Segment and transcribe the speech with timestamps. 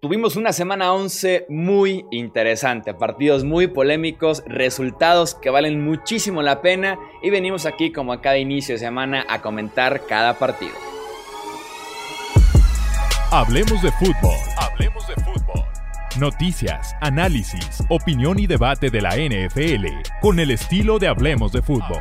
[0.00, 6.98] Tuvimos una semana 11 muy interesante, partidos muy polémicos, resultados que valen muchísimo la pena
[7.22, 10.72] y venimos aquí como a cada inicio de semana a comentar cada partido.
[13.30, 14.38] Hablemos de fútbol.
[14.56, 15.64] Hablemos de fútbol.
[16.18, 19.86] Noticias, análisis, opinión y debate de la NFL
[20.22, 22.00] con el estilo de Hablemos de fútbol.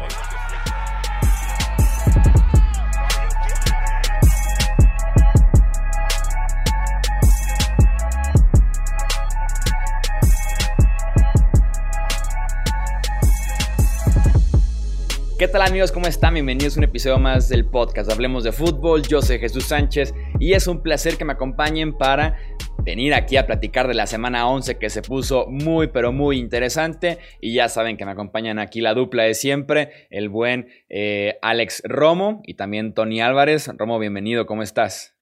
[15.40, 15.94] ¿Qué tal amigos?
[15.94, 16.34] ¿Cómo están?
[16.34, 19.04] Bienvenidos a un episodio más del podcast Hablemos de Fútbol.
[19.04, 22.36] Yo soy Jesús Sánchez y es un placer que me acompañen para
[22.84, 27.20] venir aquí a platicar de la semana 11 que se puso muy pero muy interesante
[27.40, 31.84] y ya saben que me acompañan aquí la dupla de siempre, el buen eh, Alex
[31.86, 33.72] Romo y también Tony Álvarez.
[33.78, 35.16] Romo, bienvenido, ¿cómo estás?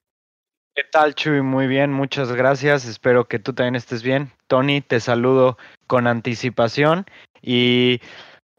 [0.74, 1.44] ¿Qué tal, Chuy?
[1.44, 2.86] Muy bien, muchas gracias.
[2.88, 4.32] Espero que tú también estés bien.
[4.48, 7.06] Tony, te saludo con anticipación
[7.40, 8.02] y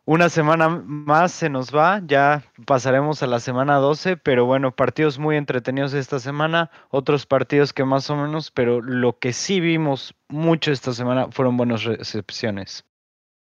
[0.09, 5.19] una semana más se nos va, ya pasaremos a la semana 12, pero bueno, partidos
[5.19, 10.15] muy entretenidos esta semana, otros partidos que más o menos, pero lo que sí vimos
[10.31, 12.87] mucho esta semana fueron buenas recepciones.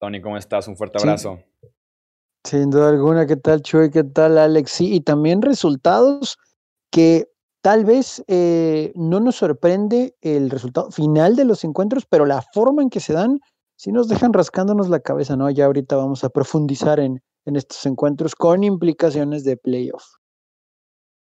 [0.01, 0.67] Tony, ¿cómo estás?
[0.67, 1.39] Un fuerte abrazo.
[2.43, 3.89] Sin duda alguna, ¿qué tal Chuy?
[3.89, 4.69] ¿Qué tal Alex?
[4.69, 6.38] Sí, y también resultados
[6.91, 7.29] que
[7.61, 12.81] tal vez eh, no nos sorprende el resultado final de los encuentros, pero la forma
[12.81, 13.39] en que se dan
[13.78, 15.50] si nos dejan rascándonos la cabeza, ¿no?
[15.50, 20.03] Ya ahorita vamos a profundizar en, en estos encuentros con implicaciones de playoff.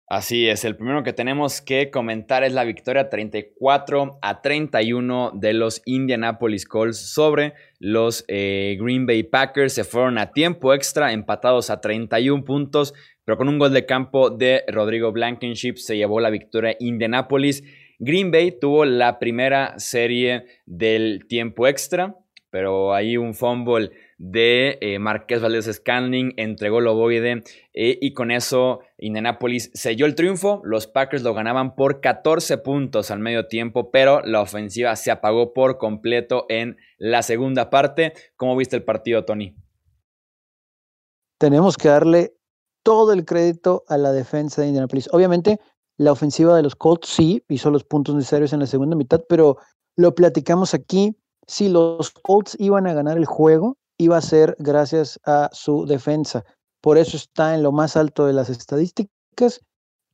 [0.08, 5.54] Así es, el primero que tenemos que comentar es la victoria 34 a 31 de
[5.54, 9.74] los Indianapolis Colts sobre los eh, Green Bay Packers.
[9.74, 14.30] Se fueron a tiempo extra, empatados a 31 puntos, pero con un gol de campo
[14.30, 17.64] de Rodrigo Blankenship se llevó la victoria Indianapolis.
[17.98, 22.18] Green Bay tuvo la primera serie del tiempo extra,
[22.54, 28.30] pero ahí un fumble de eh, Marqués Valdés Scanning, entregó el ovoide eh, y con
[28.30, 30.62] eso Indianapolis selló el triunfo.
[30.64, 35.52] Los Packers lo ganaban por 14 puntos al medio tiempo, pero la ofensiva se apagó
[35.52, 38.14] por completo en la segunda parte.
[38.36, 39.56] ¿Cómo viste el partido, Tony?
[41.40, 42.36] Tenemos que darle
[42.84, 45.10] todo el crédito a la defensa de Indianapolis.
[45.12, 45.60] Obviamente,
[45.98, 49.58] la ofensiva de los Colts sí hizo los puntos necesarios en la segunda mitad, pero
[49.96, 51.18] lo platicamos aquí
[51.48, 56.44] si los Colts iban a ganar el juego, iba a ser gracias a su defensa.
[56.82, 59.62] Por eso está en lo más alto de las estadísticas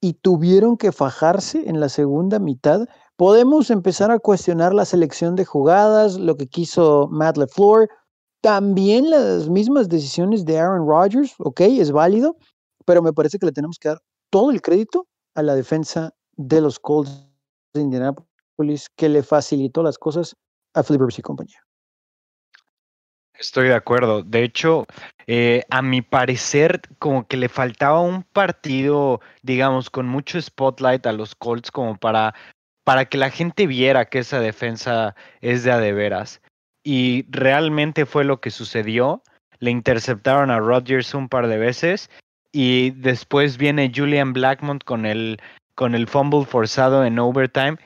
[0.01, 2.85] y tuvieron que fajarse en la segunda mitad.
[3.17, 7.89] Podemos empezar a cuestionar la selección de jugadas, lo que quiso Matt LeFleur,
[8.41, 12.37] también las mismas decisiones de Aaron Rodgers, ok, es válido,
[12.85, 16.61] pero me parece que le tenemos que dar todo el crédito a la defensa de
[16.61, 17.27] los Colts
[17.73, 20.35] de Indianapolis, que le facilitó las cosas
[20.73, 20.83] a
[21.17, 21.63] y compañía.
[23.33, 24.21] Estoy de acuerdo.
[24.21, 24.85] De hecho,
[25.25, 31.13] eh, a mi parecer, como que le faltaba un partido, digamos, con mucho spotlight a
[31.13, 32.35] los Colts, como para,
[32.83, 36.41] para que la gente viera que esa defensa es de a de veras.
[36.83, 39.23] Y realmente fue lo que sucedió.
[39.59, 42.09] Le interceptaron a Rodgers un par de veces.
[42.51, 45.39] Y después viene Julian Blackmont con el,
[45.75, 47.77] con el fumble forzado en overtime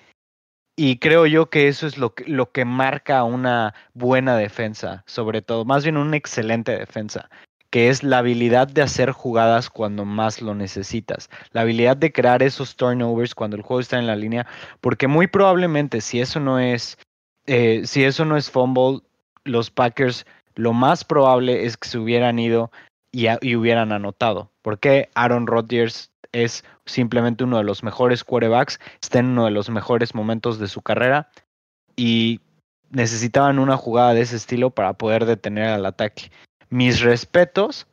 [0.76, 5.42] y creo yo que eso es lo que, lo que marca una buena defensa, sobre
[5.42, 7.30] todo, más bien una excelente defensa,
[7.70, 12.42] que es la habilidad de hacer jugadas cuando más lo necesitas, la habilidad de crear
[12.42, 14.48] esos turnovers cuando el juego está en la línea,
[14.82, 16.98] porque muy probablemente si eso no es,
[17.46, 19.02] eh, si eso no es fumble,
[19.44, 22.72] los Packers lo más probable es que se hubieran ido
[23.12, 29.20] y, y hubieran anotado, porque Aaron Rodgers es simplemente uno de los mejores quarterbacks, está
[29.20, 31.30] en uno de los mejores momentos de su carrera
[31.96, 32.40] y
[32.90, 36.32] necesitaban una jugada de ese estilo para poder detener al ataque.
[36.70, 37.88] Mis respetos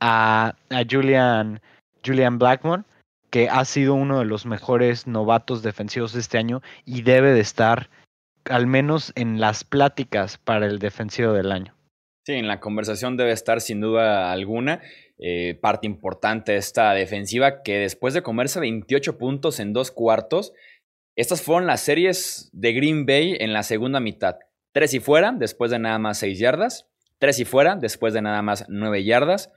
[0.00, 0.54] a,
[0.90, 1.60] Julian,
[2.04, 2.84] Julian Blackmon,
[3.30, 7.88] que ha sido uno de los mejores novatos defensivos este año y debe de estar
[8.44, 11.74] al menos en las pláticas para el defensivo del año.
[12.26, 14.80] Sí, en la conversación debe estar sin duda alguna.
[15.24, 20.52] Eh, parte importante de esta defensiva que después de comerse 28 puntos en dos cuartos,
[21.14, 24.38] estas fueron las series de Green Bay en la segunda mitad.
[24.72, 26.88] Tres y fuera, después de nada más 6 yardas.
[27.20, 29.52] Tres y fuera, después de nada más 9 yardas.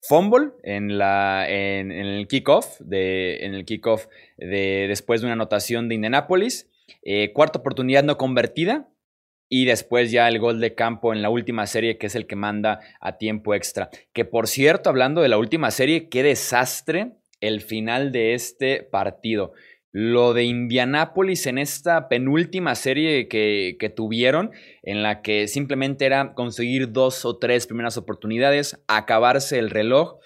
[0.00, 4.06] Fumble en, la, en, el kickoff, de, en el kickoff
[4.38, 6.70] de, después de una anotación de Indianapolis.
[7.02, 8.88] Eh, cuarta oportunidad no convertida,
[9.50, 12.36] y después ya el gol de campo en la última serie, que es el que
[12.36, 13.90] manda a tiempo extra.
[14.14, 19.52] Que por cierto, hablando de la última serie, qué desastre el final de este partido.
[19.92, 24.52] lo de Indianápolis en esta penúltima serie que, que, tuvieron,
[24.84, 30.20] en la que simplemente era conseguir dos o tres primeras oportunidades, acabarse el reloj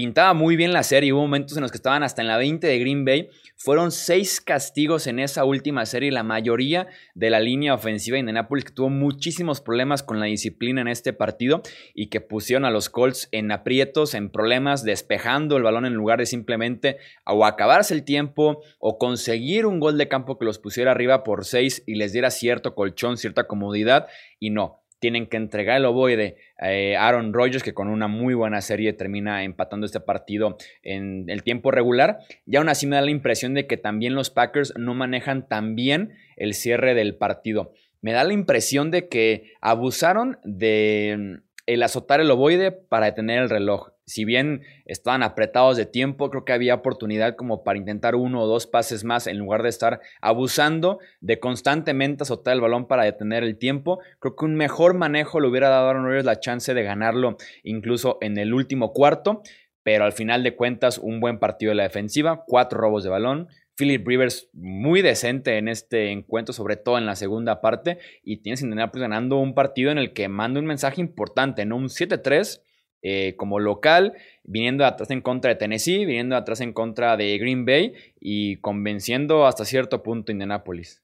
[0.00, 1.12] pintaba muy bien la serie.
[1.12, 3.28] Hubo momentos en los que estaban hasta en la 20 de Green Bay.
[3.62, 6.10] Fueron seis castigos en esa última serie.
[6.10, 10.80] La mayoría de la línea ofensiva de Indianapolis que tuvo muchísimos problemas con la disciplina
[10.80, 11.60] en este partido
[11.92, 16.20] y que pusieron a los Colts en aprietos, en problemas, despejando el balón en lugar
[16.20, 16.96] de simplemente
[17.26, 21.44] o acabarse el tiempo o conseguir un gol de campo que los pusiera arriba por
[21.44, 24.06] seis y les diera cierto colchón, cierta comodidad.
[24.38, 28.60] Y no, tienen que entregar el ovoide eh, Aaron Rodgers, que con una muy buena
[28.60, 32.18] serie termina empatando este partido en el tiempo regular.
[32.46, 35.74] Y aún así me da la impresión de que también los Packers no manejan tan
[35.74, 37.72] bien el cierre del partido.
[38.02, 41.40] Me da la impresión de que abusaron de
[41.72, 46.44] el azotar el ovoide para detener el reloj si bien estaban apretados de tiempo, creo
[46.44, 50.00] que había oportunidad como para intentar uno o dos pases más en lugar de estar
[50.20, 54.00] abusando de constantemente azotar el balón para detener el tiempo.
[54.18, 57.36] Creo que un mejor manejo le hubiera dado a Aaron Rodgers la chance de ganarlo
[57.62, 59.42] incluso en el último cuarto,
[59.84, 63.48] pero al final de cuentas un buen partido de la defensiva, cuatro robos de balón.
[63.80, 68.62] Philip Rivers muy decente en este encuentro, sobre todo en la segunda parte, y tienes
[68.62, 71.76] pues ganando un partido en el que manda un mensaje importante, ¿no?
[71.76, 72.60] Un 7-3
[73.00, 74.12] eh, como local,
[74.44, 79.46] viniendo atrás en contra de Tennessee, viniendo atrás en contra de Green Bay y convenciendo
[79.46, 81.02] hasta cierto punto Indianapolis.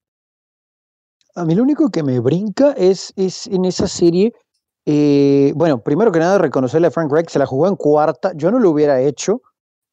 [1.35, 4.35] A mí lo único que me brinca es, es en esa serie,
[4.85, 8.51] eh, bueno, primero que nada reconocerle a Frank Reich, se la jugó en cuarta, yo
[8.51, 9.41] no lo hubiera hecho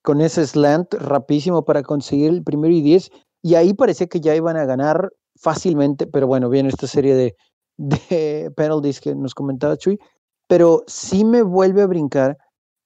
[0.03, 3.09] con ese slant rapidísimo para conseguir el primero y diez,
[3.41, 7.35] y ahí parecía que ya iban a ganar fácilmente, pero bueno, viene esta serie de,
[7.77, 9.99] de penalties que nos comentaba Chuy,
[10.47, 12.37] pero sí me vuelve a brincar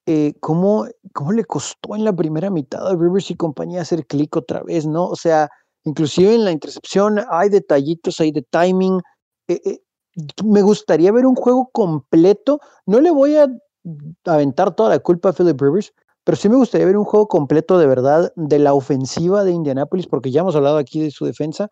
[0.06, 4.38] eh, cómo, cómo, le costó en la primera mitad a Rivers y compañía hacer clic
[4.38, 5.06] otra vez, ¿no?
[5.08, 5.50] O sea,
[5.84, 9.02] inclusive en la intercepción hay detallitos, hay de timing.
[9.50, 9.80] Eh, eh,
[10.46, 12.62] me gustaría ver un juego completo.
[12.86, 13.48] No le voy a
[14.26, 15.94] aventar toda la culpa a Philip Rivers,
[16.28, 20.08] pero sí me gustaría ver un juego completo de verdad de la ofensiva de Indianapolis,
[20.08, 21.70] porque ya hemos hablado aquí de su defensa.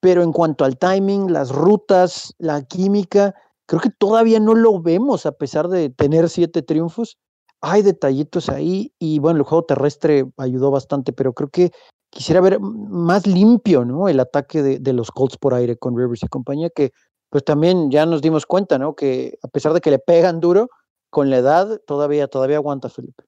[0.00, 3.34] Pero en cuanto al timing, las rutas, la química,
[3.66, 7.18] creo que todavía no lo vemos a pesar de tener siete triunfos.
[7.60, 11.72] Hay detallitos ahí y bueno, el juego terrestre ayudó bastante, pero creo que
[12.08, 14.08] quisiera ver más limpio, ¿no?
[14.08, 16.92] El ataque de, los Colts por aire con Rivers y compañía, que
[17.28, 18.94] pues también ya nos dimos cuenta, ¿no?
[18.94, 20.68] Que a pesar de que le pegan duro,
[21.10, 23.24] con la edad todavía, todavía aguanta Felipe.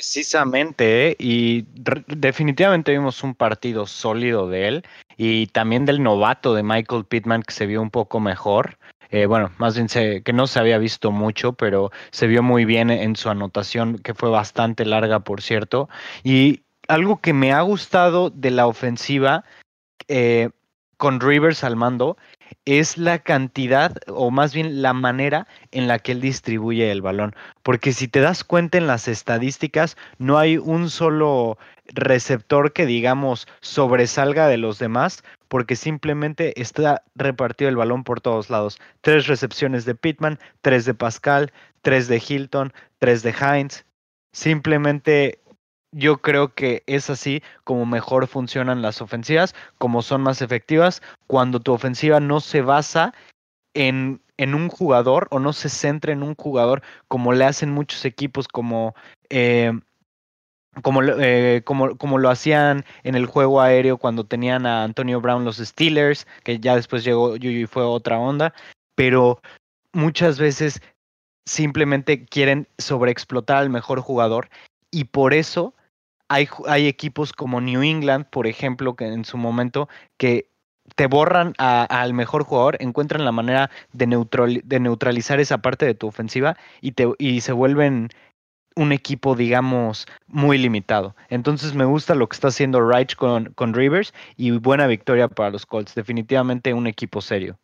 [0.00, 1.16] Precisamente, ¿eh?
[1.18, 1.66] y
[2.06, 4.84] definitivamente vimos un partido sólido de él
[5.18, 8.78] y también del novato de Michael Pittman que se vio un poco mejor.
[9.10, 9.88] Eh, bueno, más bien
[10.22, 14.14] que no se había visto mucho, pero se vio muy bien en su anotación, que
[14.14, 15.90] fue bastante larga, por cierto.
[16.24, 19.44] Y algo que me ha gustado de la ofensiva
[20.08, 20.48] eh,
[20.96, 22.16] con Rivers al mando
[22.64, 27.34] es la cantidad o más bien la manera en la que él distribuye el balón.
[27.62, 33.48] Porque si te das cuenta en las estadísticas, no hay un solo receptor que digamos
[33.60, 38.78] sobresalga de los demás, porque simplemente está repartido el balón por todos lados.
[39.00, 41.52] Tres recepciones de Pittman, tres de Pascal,
[41.82, 43.84] tres de Hilton, tres de Heinz.
[44.32, 45.40] Simplemente
[45.92, 51.60] yo creo que es así como mejor funcionan las ofensivas, como son más efectivas, cuando
[51.60, 53.12] tu ofensiva no se basa
[53.74, 58.04] en, en un jugador o no se centra en un jugador como le hacen muchos
[58.04, 58.94] equipos como...
[59.28, 59.72] Eh,
[60.82, 65.44] como, eh, como, como, lo hacían en el juego aéreo cuando tenían a Antonio Brown
[65.44, 68.54] los Steelers, que ya después llegó y fue otra onda,
[68.94, 69.40] pero
[69.92, 70.80] muchas veces
[71.44, 74.48] simplemente quieren sobreexplotar al mejor jugador
[74.92, 75.74] y por eso
[76.30, 80.48] hay, equipos como New England, por ejemplo, que en su momento, que
[80.94, 86.56] te borran al mejor jugador, encuentran la manera de, neutralizar esa parte de tu ofensiva
[86.80, 88.10] y, te, y se vuelven
[88.76, 91.16] un equipo, digamos, muy limitado.
[91.28, 95.50] Entonces me gusta lo que está haciendo Reich con, con Rivers y buena victoria para
[95.50, 95.96] los Colts.
[95.96, 97.58] Definitivamente un equipo serio.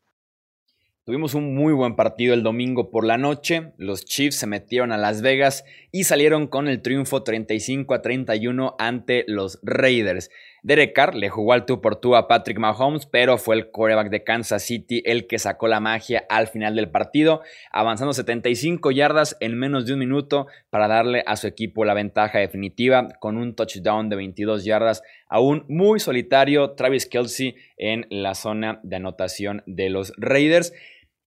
[1.06, 3.70] Tuvimos un muy buen partido el domingo por la noche.
[3.76, 8.74] Los Chiefs se metieron a Las Vegas y salieron con el triunfo 35 a 31
[8.80, 10.30] ante los Raiders.
[10.64, 14.10] Derek Carr le jugó al tú por tú a Patrick Mahomes, pero fue el quarterback
[14.10, 19.36] de Kansas City el que sacó la magia al final del partido, avanzando 75 yardas
[19.38, 23.54] en menos de un minuto para darle a su equipo la ventaja definitiva con un
[23.54, 29.62] touchdown de 22 yardas a un muy solitario Travis Kelsey en la zona de anotación
[29.66, 30.72] de los Raiders.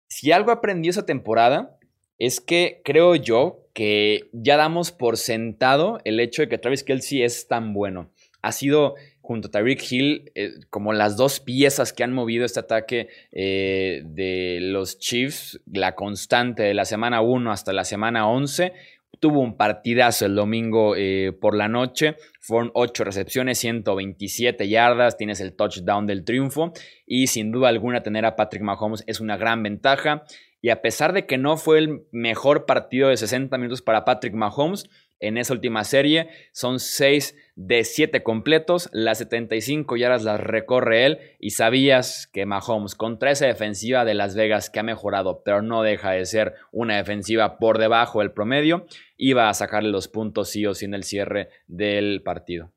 [0.08, 1.78] Si algo aprendió esa temporada
[2.18, 7.24] es que creo yo que ya damos por sentado el hecho de que Travis Kelsey
[7.24, 8.10] es tan bueno.
[8.42, 12.60] Ha sido junto a Tyreek Hill eh, como las dos piezas que han movido este
[12.60, 18.74] ataque eh, de los Chiefs, la constante de la semana 1 hasta la semana 11
[19.20, 22.16] tuvo un partidazo el domingo eh, por la noche.
[22.40, 25.18] Fueron 8 recepciones, 127 yardas.
[25.18, 26.74] Tienes el touchdown del triunfo.
[27.06, 30.24] Y sin duda alguna, tener a Patrick Mahomes es una gran ventaja.
[30.62, 34.34] Y a pesar de que no fue el mejor partido de 60 minutos para Patrick
[34.34, 36.30] Mahomes, en esa última serie.
[36.52, 42.96] Son 6 de 7 completos, las 75 yardas las recorre él y sabías que Mahomes
[42.96, 46.98] contra esa defensiva de Las Vegas que ha mejorado, pero no deja de ser una
[46.98, 48.86] defensiva por debajo del promedio,
[49.18, 52.72] iba a sacarle los puntos sí o sí en el cierre del partido.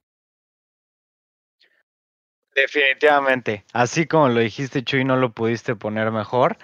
[2.54, 6.58] Definitivamente, así como lo dijiste Chuy, no lo pudiste poner mejor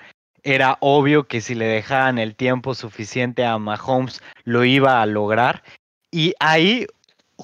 [0.45, 5.65] era obvio que si le dejaban el tiempo suficiente a Mahomes lo iba a lograr.
[6.11, 6.87] Y ahí,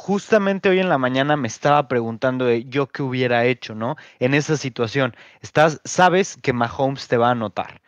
[0.00, 3.96] justamente hoy en la mañana me estaba preguntando de yo qué hubiera hecho, ¿no?
[4.18, 7.82] En esa situación, estás, sabes que Mahomes te va a anotar.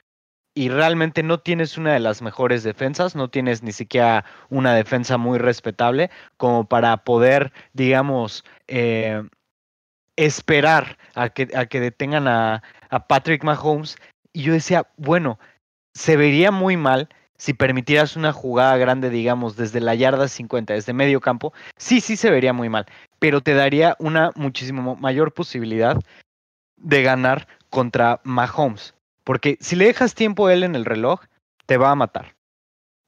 [0.55, 5.17] Y realmente no tienes una de las mejores defensas, no tienes ni siquiera una defensa
[5.17, 9.23] muy respetable como para poder, digamos, eh,
[10.17, 13.97] esperar a que, a que detengan a, a Patrick Mahomes
[14.35, 15.39] y yo decía, bueno,
[15.95, 17.09] se vería muy mal
[17.43, 21.53] si permitieras una jugada grande, digamos, desde la yarda 50, desde medio campo.
[21.77, 22.87] Sí, sí se vería muy mal,
[23.19, 25.99] pero te daría una muchísimo mayor posibilidad
[26.77, 28.95] de ganar contra Mahomes.
[29.25, 31.23] Porque si le dejas tiempo a él en el reloj,
[31.67, 32.37] te va a matar.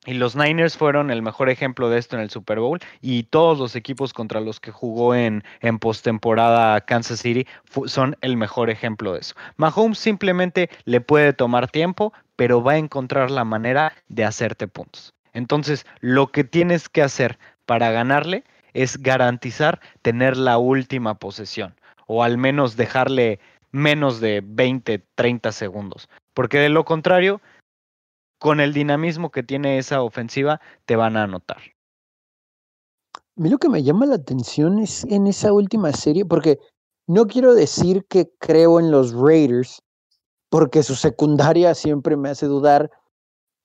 [0.04, 3.56] Y los Niners fueron el mejor ejemplo de esto en el Super Bowl y todos
[3.56, 7.46] los equipos contra los que jugó en, en postemporada Kansas City
[7.86, 9.36] son el mejor ejemplo de eso.
[9.56, 15.14] Mahomes simplemente le puede tomar tiempo, pero va a encontrar la manera de hacerte puntos.
[15.32, 21.74] Entonces, lo que tienes que hacer para ganarle es garantizar tener la última posesión
[22.06, 23.40] o al menos dejarle
[23.72, 26.08] menos de 20, 30 segundos.
[26.34, 27.40] Porque de lo contrario,
[28.38, 31.58] con el dinamismo que tiene esa ofensiva, te van a anotar.
[33.16, 36.58] A mí lo que me llama la atención es en esa última serie, porque
[37.08, 39.82] no quiero decir que creo en los Raiders,
[40.54, 42.88] porque su secundaria siempre me hace dudar,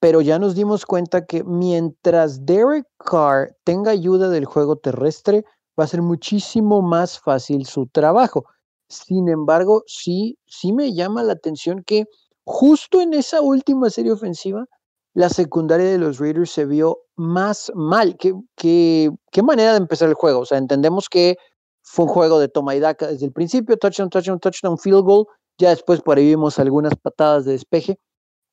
[0.00, 5.44] pero ya nos dimos cuenta que mientras Derek Carr tenga ayuda del juego terrestre,
[5.78, 8.44] va a ser muchísimo más fácil su trabajo.
[8.88, 12.06] Sin embargo, sí, sí me llama la atención que
[12.44, 14.66] justo en esa última serie ofensiva,
[15.14, 18.16] la secundaria de los Raiders se vio más mal.
[18.16, 20.40] ¿Qué, qué, manera de empezar el juego?
[20.40, 21.36] O sea, entendemos que
[21.82, 25.26] fue un juego de toma y daca desde el principio, touchdown, touchdown, touchdown, field goal.
[25.60, 27.98] Ya después por ahí vimos algunas patadas de despeje,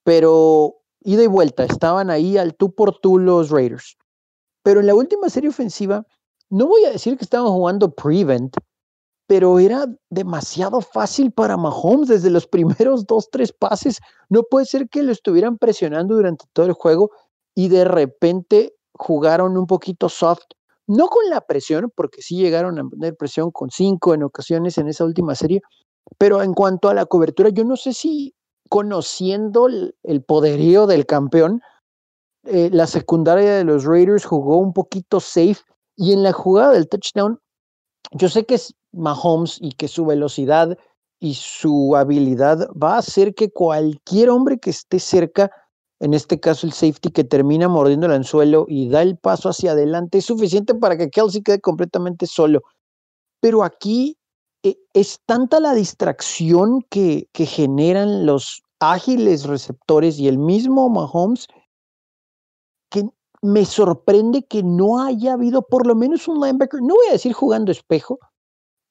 [0.04, 3.96] pero ida y vuelta, estaban ahí al tú por tú los Raiders.
[4.62, 6.06] Pero en la última serie ofensiva,
[6.50, 8.58] no voy a decir que estaban jugando prevent,
[9.26, 12.46] pero era demasiado fácil para Mahomes desde los
[12.86, 14.00] primeros dos, tres pases.
[14.28, 17.12] No puede ser que lo estuvieran presionando durante todo el juego
[17.56, 20.44] y de repente jugaron un poquito soft,
[20.88, 24.90] no con la presión, porque sí llegaron a poner presión con cinco en ocasiones en
[24.90, 25.62] esa última serie,
[26.18, 28.34] pero en cuanto a la cobertura, yo no sé si
[28.70, 31.62] conociendo el, poderío del campeón,
[32.44, 35.58] eh, la secundaria de los Raiders jugó un poquito safe
[35.96, 37.40] y en la jugada del touchdown,
[38.12, 40.78] yo sé que es Mahomes y que su velocidad
[41.20, 45.52] y su habilidad va a hacer que cualquier hombre que esté cerca,
[46.00, 49.72] en este caso el safety que termina mordiendo el anzuelo y da el paso hacia
[49.72, 52.62] adelante, es suficiente para que Kelsey quede completamente solo.
[53.42, 54.18] Pero aquí
[54.64, 61.48] es tanta la distracción que, generan los ágiles receptores y el mismo Mahomes
[62.90, 63.10] que
[63.42, 67.34] me sorprende que no haya habido por lo menos un linebacker, no voy a decir
[67.34, 68.20] jugando espejo,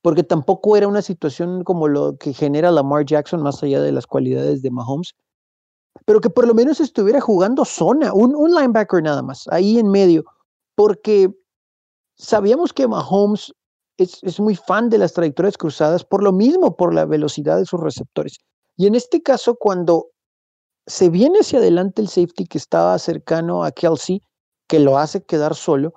[0.03, 4.07] porque tampoco era una situación como lo que genera Lamar Jackson, más allá de las
[4.07, 5.15] cualidades de Mahomes,
[6.05, 10.25] pero que por lo menos estuviera jugando zona, un, linebacker nada más, ahí en medio,
[10.75, 11.35] porque
[12.17, 13.53] sabíamos que Mahomes
[13.97, 17.81] es, muy fan de las trayectorias cruzadas, por lo mismo, por la velocidad de sus
[17.81, 18.39] receptores.
[18.77, 20.09] Y en este caso, cuando
[20.87, 24.21] se viene hacia adelante el safety que estaba cercano a Kelsey,
[24.69, 25.95] que lo hace quedar solo,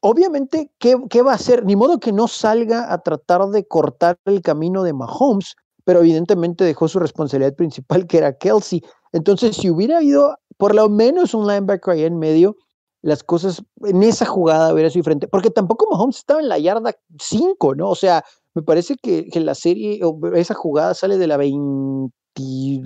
[0.00, 1.64] obviamente, ¿qué, va a hacer?
[1.64, 6.64] Ni modo que no salga a tratar de cortar el camino de Mahomes, pero evidentemente
[6.64, 8.82] dejó su responsabilidad principal, que era Kelsey.
[9.12, 12.56] Entonces, si hubiera habido por lo menos un linebacker ahí en medio,
[13.02, 16.94] las cosas en esa jugada hubiera sido diferente, porque tampoco Mahomes estaba en la yarda
[17.18, 17.90] 5, ¿no?
[17.90, 22.12] O sea, me parece que, la serie, o esa jugada sale de la 20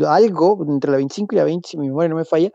[0.07, 2.51] algo, entre la 25 y la 20, si mi memoria no me falla.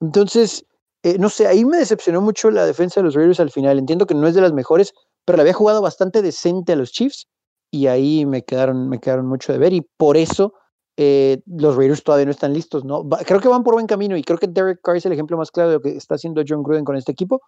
[0.00, 0.64] Entonces,
[1.02, 3.78] eh, no sé, ahí me decepcionó mucho la defensa de los Raiders al final.
[3.78, 4.92] Entiendo que no es de las mejores,
[5.24, 7.26] pero la había jugado bastante decente a los Chiefs
[7.70, 10.54] y ahí me quedaron, me quedaron mucho de ver y por eso
[10.96, 13.08] eh, los Raiders todavía no están listos, ¿no?
[13.26, 15.50] creo que van por buen camino y creo que Derek Carr es el ejemplo más
[15.50, 17.40] claro de lo que está haciendo John Gruden con este equipo,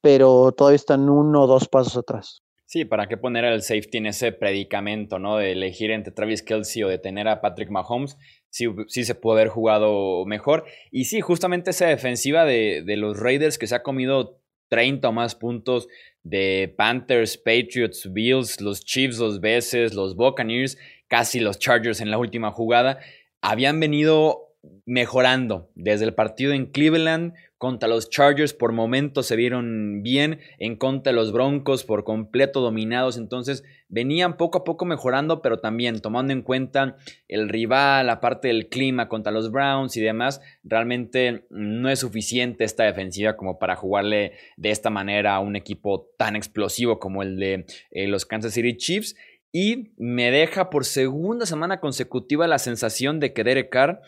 [0.00, 2.42] pero todavía están uno o dos pasos atrás.
[2.66, 5.38] Sí, ¿para qué poner al safety en ese predicamento, ¿no?
[5.38, 8.18] De elegir entre Travis Kelsey o de tener a Patrick Mahomes.
[8.50, 10.66] Sí, sí se puede haber jugado mejor.
[10.90, 15.12] Y sí, justamente esa defensiva de, de los Raiders que se ha comido 30 o
[15.12, 15.88] más puntos
[16.22, 20.76] de Panthers, Patriots, Bills, los Chiefs dos veces, los Buccaneers,
[21.08, 22.98] casi los Chargers en la última jugada,
[23.40, 24.48] habían venido
[24.86, 30.76] mejorando desde el partido en Cleveland contra los Chargers por momentos se vieron bien, en
[30.76, 36.00] contra de los Broncos por completo dominados, entonces venían poco a poco mejorando, pero también
[36.00, 36.96] tomando en cuenta
[37.26, 42.84] el rival, aparte del clima contra los Browns y demás, realmente no es suficiente esta
[42.84, 47.66] defensiva como para jugarle de esta manera a un equipo tan explosivo como el de
[47.90, 49.16] eh, los Kansas City Chiefs.
[49.52, 54.02] Y me deja por segunda semana consecutiva la sensación de que Derek Carr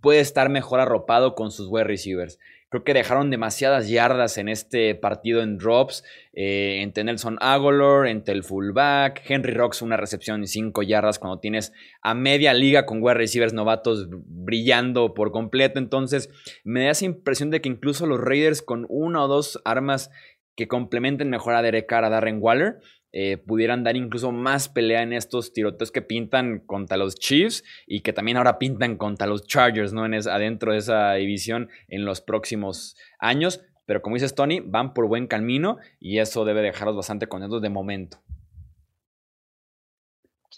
[0.00, 2.38] puede estar mejor arropado con sus wide receivers.
[2.70, 6.04] Creo que dejaron demasiadas yardas en este partido en drops.
[6.34, 9.22] Eh, entre Nelson Aguilar, entre el fullback.
[9.26, 11.72] Henry Rocks, una recepción y 5 yardas cuando tienes
[12.02, 15.78] a media liga con wide receivers novatos brillando por completo.
[15.78, 16.28] Entonces,
[16.62, 20.10] me da esa impresión de que incluso los Raiders con una o dos armas
[20.54, 22.80] que complementen mejor a Derek Carr, a Darren Waller,
[23.12, 28.00] eh, pudieran dar incluso más pelea en estos tiroteos que pintan contra los Chiefs y
[28.00, 30.04] que también ahora pintan contra los Chargers, ¿no?
[30.04, 33.64] En adentro de esa división en los próximos años.
[33.86, 37.70] Pero como dices, Tony, van por buen camino y eso debe dejarlos bastante contentos de
[37.70, 38.18] momento.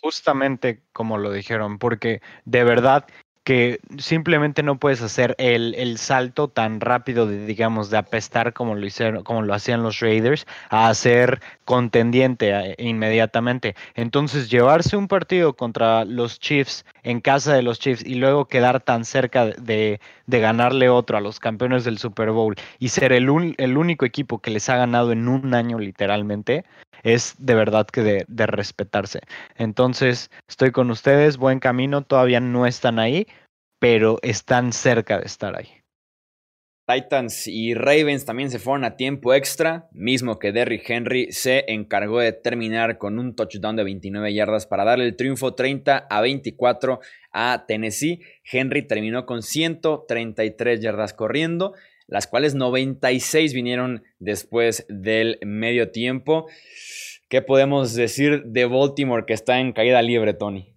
[0.02, 3.06] Justamente como lo dijeron, porque de verdad
[3.44, 8.74] que simplemente no puedes hacer el, el, salto tan rápido de, digamos, de apestar como
[8.74, 13.74] lo hicieron, como lo hacían los Raiders, a ser contendiente eh, inmediatamente.
[13.94, 18.80] Entonces, llevarse un partido contra los Chiefs en casa de los Chiefs y luego quedar
[18.80, 23.54] tan cerca de, de ganarle otro a los campeones del Super Bowl y ser el,
[23.56, 26.64] el único equipo que les ha ganado en un año literalmente,
[27.02, 29.20] es de verdad que de, respetarse.
[29.56, 33.26] Entonces, estoy con ustedes, buen camino, todavía no están ahí,
[33.78, 35.68] pero están cerca de estar ahí.
[36.86, 42.18] Titans y Ravens también se fueron a tiempo extra, mismo que Derrick Henry se encargó
[42.18, 46.98] de terminar con un touchdown de 29 yardas para darle el triunfo 30 a 24
[47.32, 48.20] a Tennessee.
[48.50, 51.74] Henry terminó con 133 yardas corriendo
[52.10, 56.46] las cuales 96 vinieron después del medio tiempo.
[57.28, 60.74] ¿Qué podemos decir de Baltimore que está en caída libre, Tony?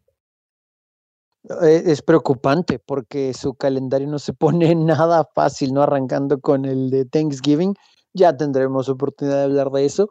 [1.63, 5.81] Eh, es preocupante porque su calendario no se pone nada fácil, ¿no?
[5.81, 7.73] Arrancando con el de Thanksgiving,
[8.13, 10.09] ya tendremos oportunidad de hablar de eso,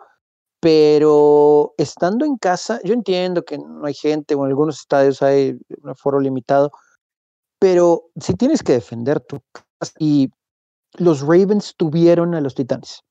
[0.60, 5.56] pero estando en casa, yo entiendo que no hay gente, o en algunos estadios hay
[5.82, 6.72] un aforo limitado,
[7.60, 10.28] pero si tienes que defender tu casa y
[10.98, 13.02] los Ravens tuvieron a los Titanes.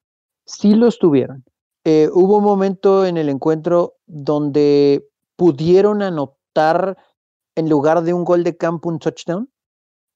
[0.46, 1.44] Sí los tuvieron.
[1.84, 6.98] Eh, hubo un momento en el encuentro donde pudieron anotar
[7.56, 9.50] en lugar de un gol de campo un touchdown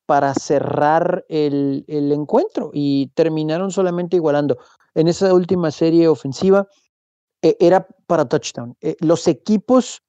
[0.06, 4.58] para cerrar el, encuentro y terminaron solamente igualando.
[4.94, 6.68] En esa última serie ofensiva
[7.42, 8.78] eh, era para touchdown.
[8.82, 10.04] Eh, los equipos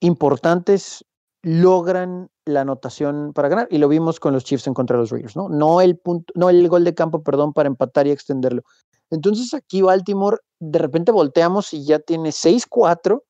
[0.00, 1.04] importantes
[1.44, 5.10] logran la anotación para ganar y lo vimos con los Chiefs en contra de los
[5.10, 5.48] Raiders, ¿no?
[5.48, 8.62] No el punto, no el gol de campo, perdón, para empatar y extenderlo.
[9.10, 13.22] Entonces aquí Baltimore de repente volteamos y ya tiene 6-4,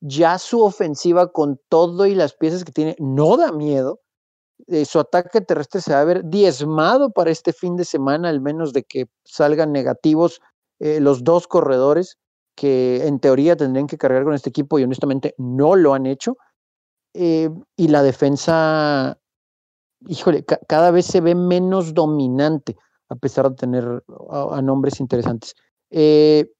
[0.00, 4.00] ya su ofensiva con todo y las piezas que tiene no da miedo.
[4.66, 8.42] Eh, su ataque terrestre se va a ver diezmado para este fin de semana, al
[8.42, 10.40] menos de que salgan negativos
[10.80, 12.18] eh, los dos corredores
[12.54, 16.36] que en teoría tendrían que cargar con este equipo y honestamente no lo han hecho.
[17.14, 19.18] Eh, y la defensa,
[20.06, 22.76] híjole, cada vez se ve menos dominante,
[23.08, 25.54] a pesar de tener a, nombres interesantes.
[25.90, 26.50] Eh,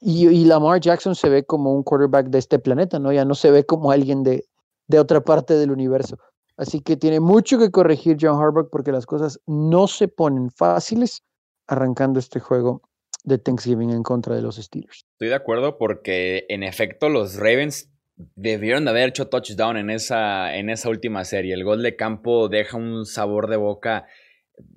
[0.00, 3.12] y, Lamar Jackson se ve como un quarterback de este planeta, ¿no?
[3.12, 4.44] Ya no se ve como alguien de,
[4.86, 6.16] de otra parte del universo.
[6.56, 11.24] Así que tiene mucho que corregir John Harbaugh porque las cosas no se ponen fáciles
[11.66, 12.82] arrancando este juego
[13.24, 15.04] de Thanksgiving en contra de los Steelers.
[15.14, 20.56] Estoy de acuerdo porque en efecto los Ravens debieron de haber hecho touchdown en esa,
[20.56, 21.54] en esa última serie.
[21.54, 24.06] El gol de campo deja un sabor de boca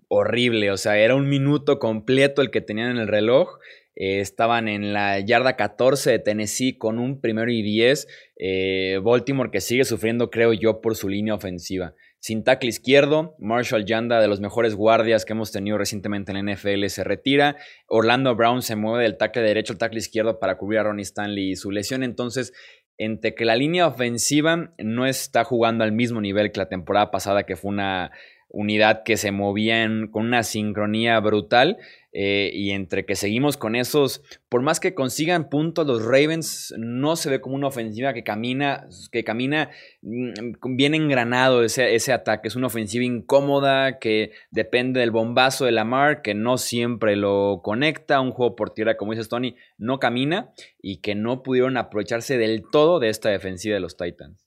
[0.08, 0.72] horrible.
[0.72, 3.60] O sea, era un minuto completo el que tenían en el reloj.
[3.96, 8.08] Eh, estaban en la yarda 14 de Tennessee con un primero y 10.
[8.38, 11.94] Eh, Baltimore que sigue sufriendo, creo yo, por su línea ofensiva.
[12.20, 13.36] sin tackle izquierdo.
[13.40, 17.56] Marshall Yanda, de los mejores guardias que hemos tenido recientemente en la NFL, se retira.
[17.88, 21.52] Orlando Brown se mueve del tackle derecho al tackle izquierdo para cubrir a Ronnie Stanley
[21.52, 22.04] y su lesión.
[22.04, 22.54] Entonces,
[22.98, 27.44] entre que la línea ofensiva no está jugando al mismo nivel que la temporada pasada,
[27.44, 28.12] que fue una
[28.50, 31.78] unidad que se movía con una sincronía brutal.
[32.20, 37.16] Eh, y entre que seguimos con esos, por más que consigan puntos, los Ravens no
[37.16, 39.70] se ve como una ofensiva que camina, que camina
[40.02, 42.48] mm, bien engranado ese, ese ataque.
[42.48, 48.20] Es una ofensiva incómoda que depende del bombazo de Lamar, que no siempre lo conecta.
[48.20, 52.64] Un juego por tierra, como dices Tony, no camina y que no pudieron aprovecharse del
[52.72, 54.47] todo de esta defensiva de los Titans.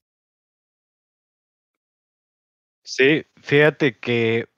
[2.82, 4.48] Sí, fíjate que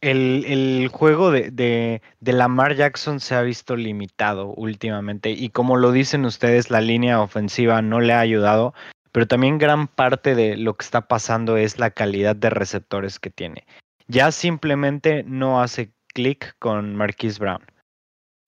[0.00, 5.92] el, juego de, de, de, Lamar Jackson se ha visto limitado últimamente y como lo
[5.92, 8.74] dicen ustedes, la línea ofensiva no le ha ayudado,
[9.12, 13.30] pero también gran parte de lo que está pasando es la calidad de receptores que
[13.30, 13.66] tiene.
[14.08, 17.64] Ya simplemente no hace clic con Marquise Brown.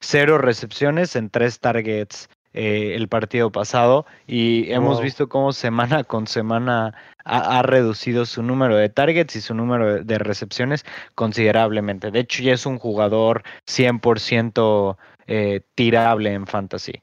[0.01, 6.27] Cero recepciones en tres targets eh, el partido pasado y hemos visto cómo semana con
[6.27, 12.11] semana ha, reducido su número de targets y su número de, recepciones considerablemente.
[12.11, 17.03] De hecho, ya es un jugador 100% eh, tirable en fantasy.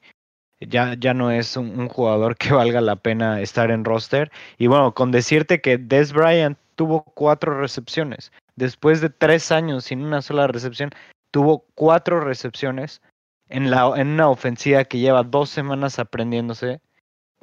[0.60, 4.31] Ya, ya no es un, jugador que valga la pena estar en roster.
[4.58, 8.31] Y bueno, con decirte que Des Bryant tuvo cuatro recepciones.
[8.55, 10.89] Después de tres años sin una sola recepción,
[11.29, 13.01] tuvo cuatro recepciones
[13.49, 16.81] en, la, en una ofensiva que lleva dos semanas aprendiéndose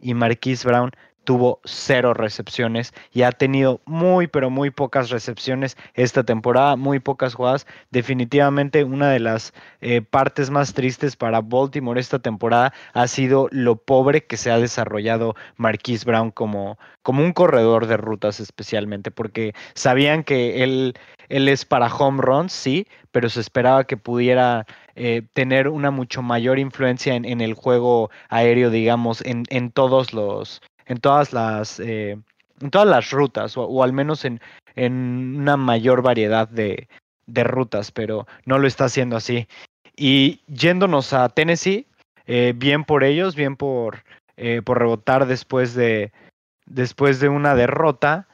[0.00, 0.90] y Marquise Brown
[1.24, 7.34] tuvo cero recepciones y ha tenido muy, pero muy pocas recepciones esta temporada, muy pocas
[7.34, 7.66] jugadas.
[7.90, 13.76] Definitivamente una de las eh, partes más tristes para Baltimore esta temporada ha sido lo
[13.76, 19.54] pobre que se ha desarrollado Marquise Brown como, como un corredor de rutas especialmente, porque
[19.74, 20.94] sabían que él,
[21.32, 26.20] él es para home runs, sí, pero se esperaba que pudiera eh, tener una mucho
[26.20, 32.18] mayor influencia en, el juego aéreo, digamos, en, en todos los en todas las, eh,
[32.60, 34.40] en todas las rutas, o, al menos en,
[34.74, 36.86] en, una mayor variedad de,
[37.26, 39.48] de, rutas, pero no lo está haciendo así.
[39.96, 41.86] Y yéndonos a Tennessee,
[42.26, 44.04] eh, bien por ellos, bien por,
[44.36, 46.12] eh, por rebotar después de,
[46.66, 48.28] después de una derrota.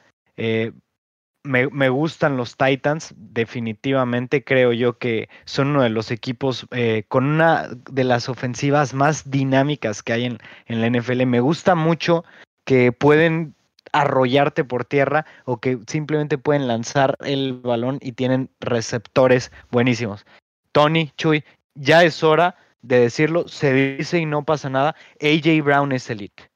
[1.43, 6.67] Me, me, gustan los Titans, definitivamente creo yo que son uno de los equipos
[7.07, 11.25] con una de las ofensivas más dinámicas que hay en, en, la NFL.
[11.25, 12.25] Me gusta mucho
[12.65, 13.55] que pueden
[13.91, 20.25] arrollarte por tierra o que simplemente pueden lanzar el balón y tienen receptores buenísimos.
[20.71, 21.43] Tony, Chuy,
[21.75, 26.49] ya es hora de decirlo, se dice y no pasa nada, AJ Brown es elite.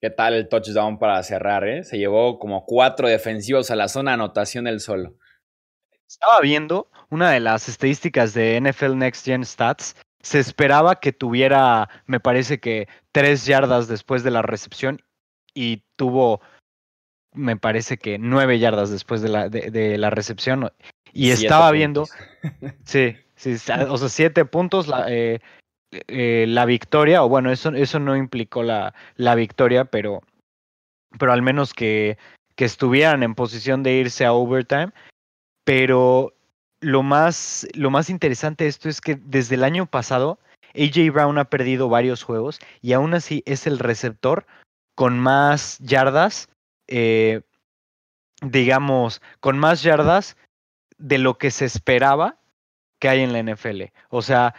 [0.00, 1.66] ¿Qué tal el touchdown para cerrar?
[1.66, 1.82] Eh?
[1.82, 5.16] Se llevó como cuatro defensivos a la zona de anotación el solo.
[6.08, 9.96] Estaba viendo una de las estadísticas de NFL Next Gen Stats.
[10.22, 15.02] Se esperaba que tuviera, me parece que, tres yardas después de la recepción
[15.52, 16.40] y tuvo,
[17.32, 20.72] me parece que nueve yardas después de la, de, la recepción.
[21.12, 22.06] Y estaba viendo,
[22.84, 23.54] sí, sí,
[23.88, 25.40] o sea, siete puntos la, eh,
[25.90, 30.22] eh, la victoria, o bueno, eso, eso no implicó la, la victoria, pero,
[31.18, 32.18] pero al menos que,
[32.56, 34.90] que estuvieran en posición de irse a overtime.
[35.64, 36.34] Pero
[36.80, 40.38] lo más, lo más interesante de esto es que desde el año pasado,
[40.74, 44.46] AJ Brown ha perdido varios juegos y aún así es el receptor
[44.94, 46.48] con más yardas,
[46.88, 47.42] eh,
[48.42, 50.36] digamos, con más yardas
[50.98, 52.38] de lo que se esperaba
[52.98, 53.84] que hay en la NFL.
[54.10, 54.54] O sea,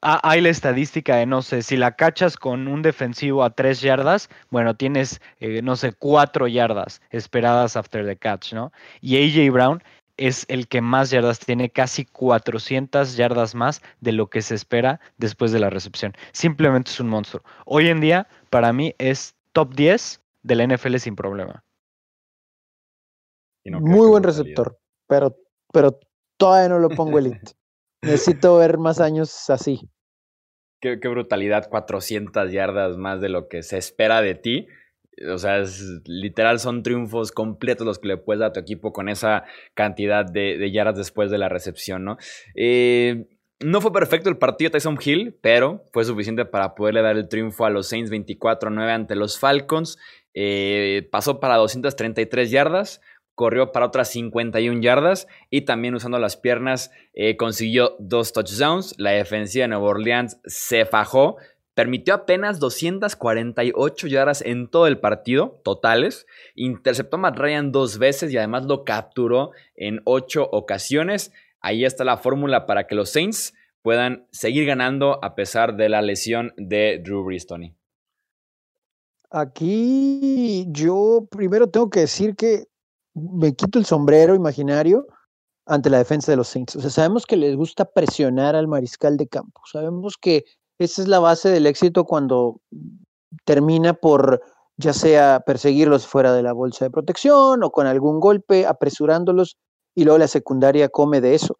[0.00, 4.28] hay la estadística de, no sé, si la cachas con un defensivo a tres yardas,
[4.50, 8.72] bueno, tienes, eh, no sé, cuatro yardas esperadas after the catch, ¿no?
[9.00, 9.82] Y AJ Brown
[10.16, 15.00] es el que más yardas tiene, casi 400 yardas más de lo que se espera
[15.16, 16.12] después de la recepción.
[16.32, 17.42] Simplemente es un monstruo.
[17.64, 21.64] Hoy en día, para mí, es top 10 de la NFL sin problema.
[23.64, 25.36] Muy buen receptor, pero,
[25.72, 25.98] pero
[26.36, 27.57] todavía no lo pongo elite.
[28.02, 29.88] Necesito ver más años así.
[30.80, 34.68] Qué, brutalidad, 400 yardas más de lo que se espera de ti.
[35.28, 38.92] O sea, es, literal son triunfos completos los que le puedes dar a tu equipo
[38.92, 42.18] con esa cantidad de, yardas después de la recepción, ¿no?
[42.54, 43.26] Eh,
[43.60, 47.28] no fue perfecto el partido de Tyson Hill, pero fue suficiente para poderle dar el
[47.28, 49.98] triunfo a los Saints 24-9 ante los Falcons.
[50.32, 53.00] Eh, pasó para 233 yardas,
[53.38, 58.96] corrió para otras 51 yardas y también usando las piernas eh, consiguió dos touchdowns.
[58.98, 61.36] La defensiva de Nueva Orleans se fajó,
[61.78, 66.26] Permitió apenas 248 yardas en todo el partido, totales.
[66.56, 71.32] Interceptó a Matt Ryan dos veces y además lo capturó en ocho ocasiones.
[71.60, 76.02] Ahí está la fórmula para que los Saints puedan seguir ganando a pesar de la
[76.02, 77.76] lesión de Drew Brees, Tony.
[79.30, 82.64] Aquí yo primero tengo que decir que
[83.32, 85.06] me quito el sombrero imaginario
[85.66, 86.76] ante la defensa de los Saints.
[86.76, 89.60] O sea, sabemos que les gusta presionar al mariscal de campo.
[89.70, 90.44] Sabemos que
[90.78, 92.60] esa es la base del éxito cuando
[93.44, 94.40] termina por
[94.78, 99.56] ya sea perseguirlos fuera de la bolsa de protección o con algún golpe, apresurándolos
[99.94, 101.56] y luego la secundaria come de eso.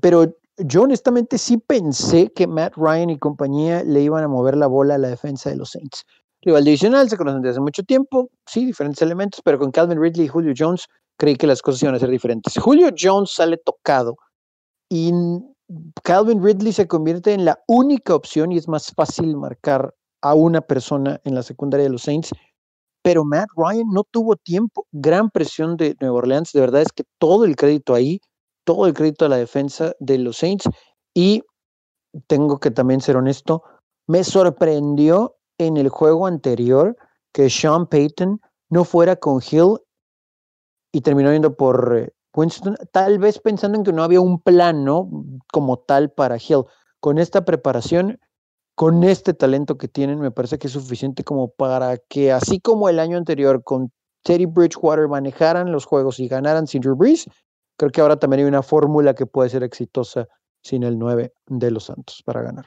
[0.00, 4.66] Pero yo honestamente sí pensé que Matt Ryan y compañía le iban a mover la
[4.66, 6.04] bola a la defensa de los Saints.
[6.42, 10.26] Rival divisional, se conocen desde hace mucho tiempo, sí, diferentes elementos, pero con Calvin Ridley
[10.26, 10.86] y Julio Jones
[11.18, 12.56] creí que las cosas iban a ser diferentes.
[12.58, 14.16] Julio Jones sale tocado
[14.88, 15.12] y
[16.02, 20.60] Calvin Ridley se convierte en la única opción y es más fácil marcar a una
[20.60, 22.30] persona en la secundaria de los Saints.
[23.02, 24.86] Pero Matt Ryan no tuvo tiempo.
[24.92, 26.52] Gran presión de Nueva Orleans.
[26.52, 28.20] De verdad es que todo el crédito ahí,
[28.64, 30.68] todo el crédito a la defensa de los Saints.
[31.14, 31.42] Y
[32.26, 33.62] tengo que también ser honesto,
[34.06, 36.96] me sorprendió en el juego anterior
[37.32, 38.40] que Sean Payton
[38.70, 39.78] no fuera con Hill
[40.92, 44.84] y terminó yendo por eh, Winston, tal vez pensando en que no había un plan,
[44.84, 45.10] ¿no?
[45.52, 46.64] Como tal para Hill.
[47.00, 48.20] Con esta preparación,
[48.74, 52.88] con este talento que tienen, me parece que es suficiente como para que, así como
[52.88, 53.92] el año anterior con
[54.22, 57.26] Teddy Bridgewater manejaran los juegos y ganaran sin Drew Brees,
[57.76, 60.28] creo que ahora también hay una fórmula que puede ser exitosa
[60.62, 62.66] sin el 9 de los Santos para ganar.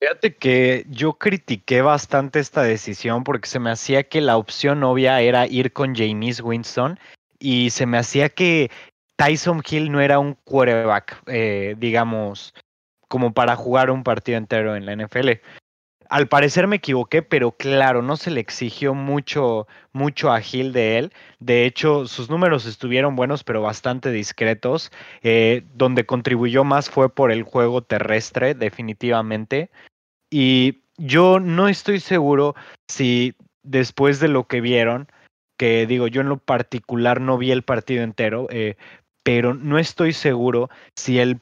[0.00, 5.20] Fíjate que yo critiqué bastante esta decisión porque se me hacía que la opción obvia
[5.20, 7.00] era ir con James Winston
[7.40, 8.70] y se me hacía que
[9.16, 12.54] Tyson Hill no era un quarterback, eh, digamos,
[13.08, 15.40] como para jugar un partido entero en la NFL.
[16.08, 20.98] Al parecer me equivoqué, pero claro, no se le exigió mucho, mucho a Hill de
[20.98, 21.12] él.
[21.38, 24.90] De hecho, sus números estuvieron buenos, pero bastante discretos.
[25.22, 29.70] Eh, donde contribuyó más fue por el juego terrestre, definitivamente.
[30.30, 32.54] Y yo no estoy seguro
[32.88, 35.08] si después de lo que vieron,
[35.58, 38.76] que digo, yo en lo particular no vi el partido entero, eh,
[39.22, 41.38] pero no estoy seguro si él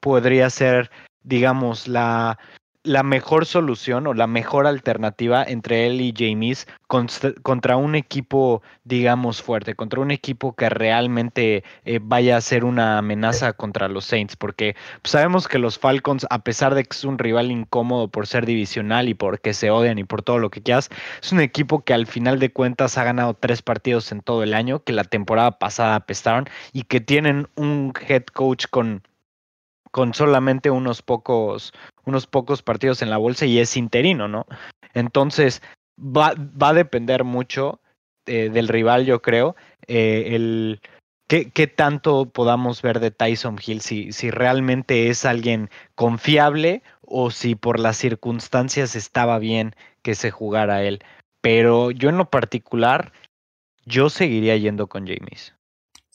[0.00, 0.90] podría ser,
[1.22, 2.38] digamos, la,
[2.86, 9.42] la mejor solución o la mejor alternativa entre él y James contra un equipo, digamos,
[9.42, 14.36] fuerte, contra un equipo que realmente eh, vaya a ser una amenaza contra los Saints,
[14.36, 18.46] porque sabemos que los Falcons, a pesar de que es un rival incómodo por ser
[18.46, 20.88] divisional y porque se odian y por todo lo que quieras,
[21.20, 24.54] es un equipo que al final de cuentas ha ganado tres partidos en todo el
[24.54, 29.02] año, que la temporada pasada apestaron y que tienen un head coach con
[29.96, 31.72] con solamente unos pocos,
[32.04, 34.44] unos pocos partidos en la bolsa y es interino, ¿no?
[34.92, 35.62] Entonces,
[35.98, 37.80] va, va a depender mucho
[38.26, 39.56] eh, del rival, yo creo,
[39.86, 40.82] eh, el
[41.28, 47.30] qué, qué, tanto podamos ver de Tyson Hill, si, si realmente es alguien confiable o
[47.30, 51.02] si por las circunstancias estaba bien que se jugara él.
[51.40, 53.14] Pero yo en lo particular,
[53.86, 55.55] yo seguiría yendo con James.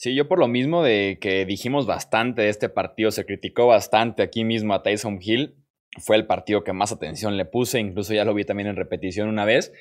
[0.02, 4.24] Sí, yo por lo mismo de que dijimos bastante de este partido, se criticó bastante
[4.24, 5.54] aquí mismo a Tyson Hill,
[6.00, 9.28] fue el partido que más atención le puse, incluso ya lo vi también en repetición
[9.28, 9.72] una vez.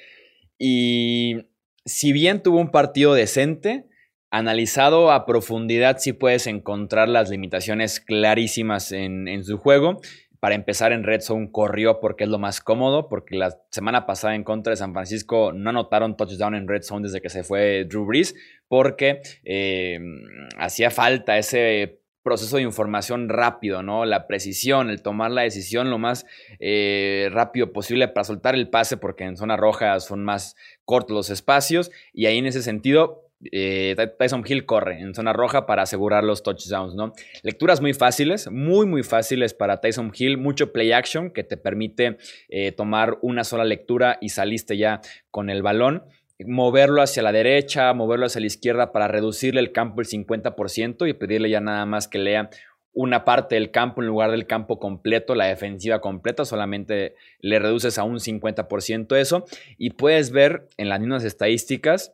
[0.60, 1.48] Y
[1.86, 3.88] si bien tuvo un partido decente,
[4.30, 10.02] analizado a profundidad sí puedes encontrar las limitaciones clarísimas en, en su juego.
[10.42, 14.34] Para empezar en Red Zone corrió porque es lo más cómodo, porque la semana pasada
[14.34, 17.86] en contra de San Francisco no anotaron touchdown en Red Zone desde que se fue
[17.86, 18.34] Drew Brees,
[18.68, 20.00] porque eh,
[20.58, 24.06] hacía falta ese proceso de información rápido, ¿no?
[24.06, 26.26] La precisión, el tomar la decisión lo más
[26.60, 31.30] eh, rápido posible para soltar el pase, porque en zona roja son más cortos los
[31.30, 36.24] espacios, y ahí en ese sentido eh, Tyson Hill corre en zona roja para asegurar
[36.24, 37.14] los touchdowns, ¿no?
[37.44, 42.18] Lecturas muy fáciles, muy, muy fáciles para Tyson Hill, mucho play action que te permite
[42.50, 46.04] eh, tomar una sola lectura y saliste ya con el balón.
[46.46, 51.14] Moverlo hacia la derecha, moverlo hacia la izquierda para reducirle el campo el 50% y
[51.14, 52.50] pedirle ya nada más que lea
[52.94, 57.98] una parte del campo en lugar del campo completo, la defensiva completa, solamente le reduces
[57.98, 59.46] a un 50% eso.
[59.78, 62.14] Y puedes ver en las mismas estadísticas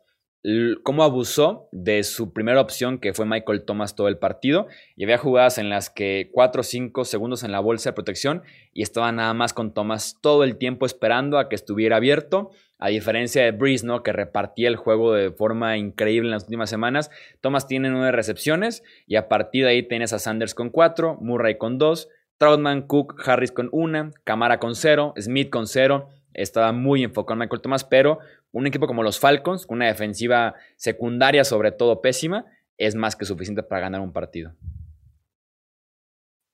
[0.84, 4.68] cómo abusó de su primera opción, que fue Michael Thomas todo el partido.
[4.96, 8.44] Y había jugadas en las que 4 o 5 segundos en la bolsa de protección
[8.74, 12.52] y estaba nada más con Thomas todo el tiempo esperando a que estuviera abierto.
[12.80, 14.04] A diferencia de Breeze, ¿no?
[14.04, 17.10] Que repartía el juego de forma increíble en las últimas semanas.
[17.42, 21.58] Thomas tiene 9 recepciones y a partir de ahí tienes a Sanders con 4, Murray
[21.58, 22.08] con 2,
[22.38, 26.10] Troutman, Cook, Harris con una, Camara con cero, Smith con cero.
[26.34, 28.20] Estaba muy enfocado en Michael Thomas, pero
[28.52, 32.46] un equipo como los Falcons, con una defensiva secundaria sobre todo pésima,
[32.78, 34.54] es más que suficiente para ganar un partido.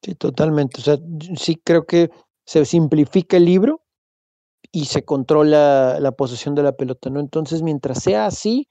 [0.01, 0.79] Sí, totalmente.
[0.79, 0.97] O sea,
[1.35, 2.09] sí creo que
[2.45, 3.83] se simplifica el libro
[4.71, 7.19] y se controla la posesión de la pelota, ¿no?
[7.19, 8.67] Entonces, mientras sea así,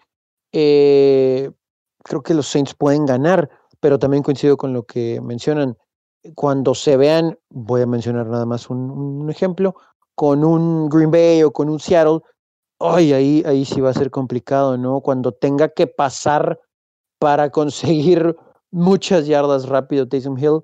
[0.52, 1.50] eh,
[2.02, 3.48] creo que los Saints pueden ganar,
[3.80, 5.76] pero también coincido con lo que mencionan.
[6.34, 9.74] Cuando se vean, voy a mencionar nada más un, ejemplo,
[10.14, 12.20] con un Green Bay o con un Seattle,
[12.78, 15.00] ay, ahí, ahí sí va a ser complicado, ¿no?
[15.00, 16.60] Cuando tenga que pasar
[17.18, 18.36] para conseguir
[18.70, 20.60] muchas yardas rápido Taysom Hill,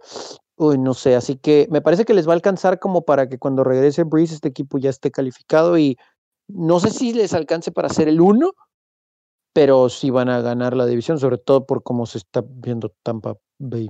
[0.60, 3.38] Uy, no sé, así que me parece que les va a alcanzar como para que
[3.38, 5.96] cuando regrese Breeze este equipo ya esté calificado y
[6.48, 8.50] no sé si les alcance para ser el uno,
[9.52, 13.36] pero sí van a ganar la división, sobre todo por cómo se está viendo Tampa
[13.58, 13.88] Bay.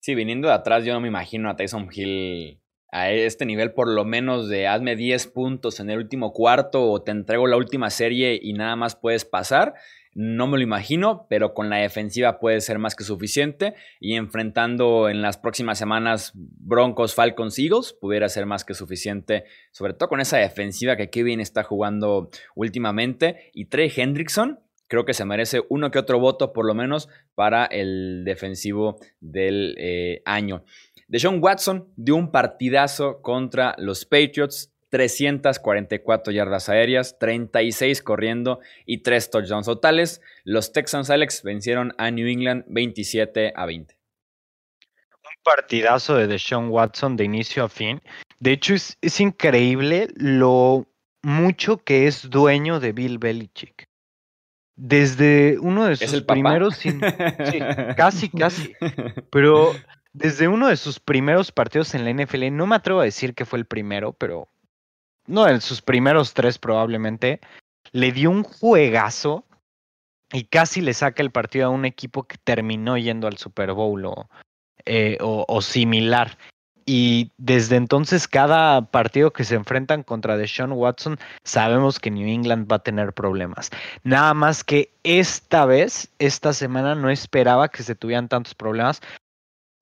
[0.00, 3.88] Sí, viniendo de atrás yo no me imagino a Tyson Hill a este nivel por
[3.88, 7.90] lo menos de hazme 10 puntos en el último cuarto o te entrego la última
[7.90, 9.74] serie y nada más puedes pasar.
[10.14, 13.74] No me lo imagino, pero con la defensiva puede ser más que suficiente.
[14.00, 19.92] Y enfrentando en las próximas semanas Broncos, Falcons, Eagles, pudiera ser más que suficiente, sobre
[19.92, 23.50] todo con esa defensiva que Kevin está jugando últimamente.
[23.54, 27.66] Y Trey Hendrickson, creo que se merece uno que otro voto por lo menos para
[27.66, 30.64] el defensivo del eh, año.
[31.08, 34.72] Deshaun Watson dio un partidazo contra los Patriots.
[34.90, 40.22] 344 yardas aéreas, 36 corriendo y 3 touchdowns totales.
[40.44, 43.94] Los Texans Alex vencieron a New England 27 a 20.
[45.12, 48.00] Un partidazo de Deshaun Watson de inicio a fin.
[48.40, 50.86] De hecho, es, es increíble lo
[51.22, 53.88] mucho que es dueño de Bill Belichick.
[54.74, 56.76] Desde uno de sus primeros.
[56.78, 56.98] sí,
[57.96, 58.72] casi, casi.
[59.30, 59.72] Pero
[60.18, 63.44] desde uno de sus primeros partidos en la NFL, no me atrevo a decir que
[63.44, 64.48] fue el primero, pero
[65.26, 67.40] no, en sus primeros tres probablemente,
[67.92, 69.44] le dio un juegazo
[70.32, 74.04] y casi le saca el partido a un equipo que terminó yendo al Super Bowl
[74.06, 74.28] o,
[74.84, 76.36] eh, o, similar.
[76.84, 82.70] Y desde entonces, cada partido que se enfrentan contra Deshaun Watson, sabemos que New England
[82.70, 83.70] va a tener problemas.
[84.02, 89.02] Nada más que esta vez, esta semana, no esperaba que se tuvieran tantos problemas,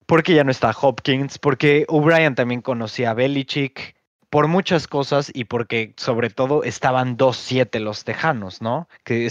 [0.06, 3.96] porque ya no está Hopkins, porque O'Brien también conocía a Belichick,
[4.30, 8.88] por muchas cosas y porque sobre todo estaban 2-7 los Tejanos, ¿no?
[9.04, 9.30] Que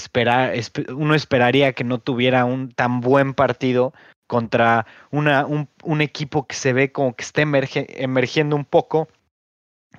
[0.89, 3.93] uno esperaría que no tuviera un tan buen partido
[4.25, 9.07] contra un equipo que se ve como que está emergiendo un poco,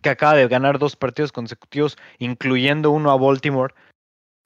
[0.03, 3.75] que acaba de ganar dos partidos consecutivos, incluyendo uno a Baltimore,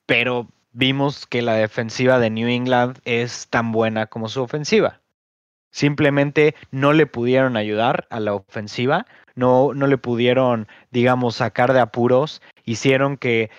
[0.04, 5.00] pero vimos que la defensiva de New England es tan buena como su ofensiva.
[5.70, 11.80] Simplemente no le pudieron ayudar a la ofensiva, no, no le pudieron, digamos, sacar de
[11.80, 13.50] apuros, hicieron que,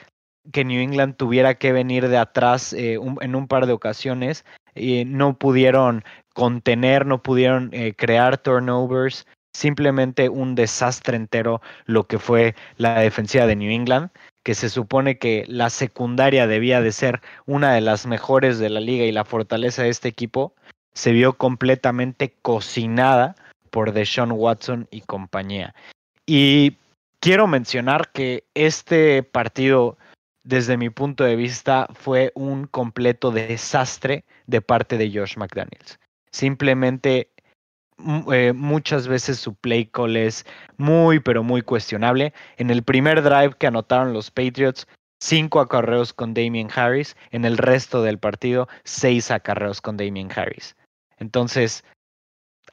[0.52, 4.46] que New England tuviera que venir de atrás eh, en un par de ocasiones,
[4.76, 12.20] y no pudieron contener, no pudieron eh, crear turnovers, simplemente un desastre entero lo que
[12.20, 14.10] fue la defensiva de New England
[14.44, 18.80] que se supone que la secundaria debía de ser una de las mejores de la
[18.80, 20.56] liga y la fortaleza de este equipo,
[20.94, 23.36] se vio completamente cocinada
[23.70, 25.74] por Deshaun Watson y compañía.
[26.26, 26.78] Y
[27.20, 29.98] quiero mencionar que este partido,
[30.44, 36.00] desde mi punto de vista, fue un completo desastre de parte de Josh McDaniels.
[36.32, 37.30] Simplemente
[37.98, 40.46] mm, eh, muchas veces su play call es
[40.78, 42.34] muy, pero muy cuestionable.
[42.58, 44.88] En el primer drive que anotaron los Patriots,
[45.20, 47.16] cinco acarreos con Damien Harris.
[47.32, 50.76] En el resto del partido, seis acarreos con Damien Harris.
[51.22, 51.86] Entonces,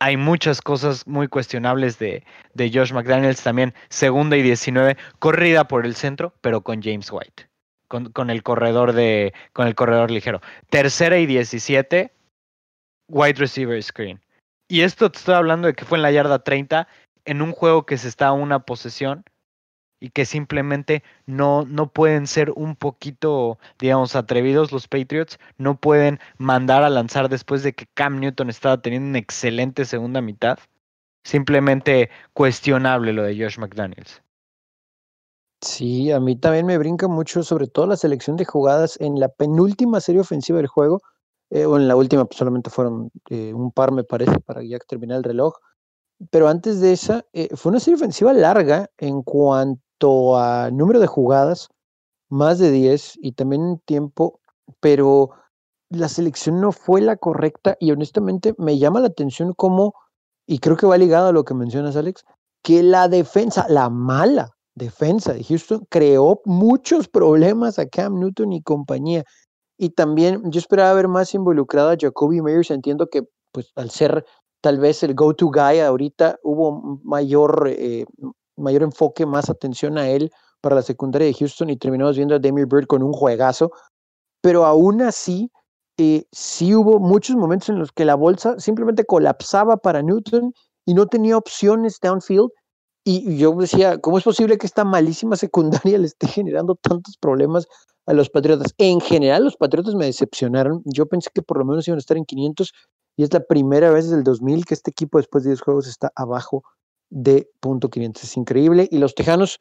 [0.01, 3.75] hay muchas cosas muy cuestionables de, de Josh McDaniels también.
[3.91, 7.49] Segunda y 19, corrida por el centro, pero con James White.
[7.89, 9.33] Con, con, el corredor de.
[9.53, 10.41] con el corredor ligero.
[10.71, 12.13] Tercera y 17,
[13.09, 14.21] wide receiver screen.
[14.67, 16.89] Y esto te estoy hablando de que fue en la yarda 30,
[17.25, 19.25] en un juego que se está a una posesión
[20.01, 26.21] y que simplemente no, no pueden ser un poquito, digamos, atrevidos los Patriots, no pueden
[26.37, 30.59] mandar a lanzar después de que Cam Newton estaba teniendo una excelente segunda mitad.
[31.25, 34.23] Simplemente cuestionable lo de Josh McDaniels.
[35.61, 39.29] Sí, a mí también me brinca mucho, sobre todo la selección de jugadas en la
[39.29, 41.03] penúltima serie ofensiva del juego,
[41.51, 44.79] eh, o en la última pues, solamente fueron eh, un par, me parece, para ya
[44.79, 45.55] terminar el reloj.
[46.31, 49.83] Pero antes de esa, eh, fue una serie ofensiva larga en cuanto
[50.37, 51.69] a número de jugadas,
[52.31, 54.41] más de 10 y también tiempo,
[54.81, 55.31] pero
[55.91, 59.95] la selección no fue la correcta y honestamente me llama la atención cómo
[60.47, 62.25] y creo que va ligado a lo que mencionas, Alex,
[62.63, 68.63] que la defensa, la mala defensa de Houston, creó muchos problemas a Cam Newton y
[68.63, 69.25] compañía.
[69.79, 72.71] Y también yo esperaba ver más involucrado a Jacoby Meyers.
[72.71, 74.25] Entiendo que, pues, al ser
[74.63, 78.07] tal vez el go-to guy ahorita, hubo mayor, eh,
[78.59, 80.31] mayor enfoque, más atención a él
[80.61, 83.71] para la secundaria de Houston y terminamos viendo a Demir Bird con un juegazo.
[84.41, 85.51] Pero aún así,
[85.99, 90.53] eh, sí hubo muchos momentos en los que la bolsa simplemente colapsaba para Newton
[90.87, 92.51] y no tenía opciones downfield.
[93.05, 97.67] Y yo decía, ¿cómo es posible que esta malísima secundaria le esté generando tantos problemas
[98.07, 98.75] a los Patriotas?
[98.79, 100.83] En general, los Patriotas me decepcionaron.
[100.85, 102.73] Yo pensé que por lo menos iban a estar en 500
[103.17, 105.89] y es la primera vez desde el 2000 que este equipo después de 10 juegos
[105.89, 106.63] está abajo
[107.11, 108.25] de punto 500.
[108.25, 108.89] Es increíble.
[108.91, 109.61] Y los Tejanos,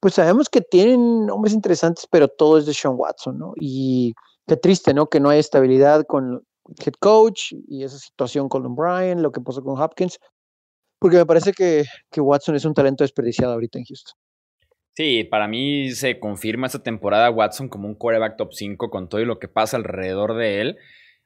[0.00, 3.52] pues sabemos que tienen hombres interesantes, pero todo es de Sean Watson, ¿no?
[3.56, 4.14] Y
[4.46, 5.08] qué triste, ¿no?
[5.08, 6.42] Que no hay estabilidad con
[6.84, 10.18] head coach y esa situación con Brian, lo que pasó con Hopkins,
[10.98, 14.14] porque me parece que, que Watson es un talento desperdiciado ahorita en Houston.
[14.96, 19.20] Sí, para mí se confirma esta temporada Watson como un quarterback top 5 con todo
[19.20, 20.78] y lo que pasa alrededor de él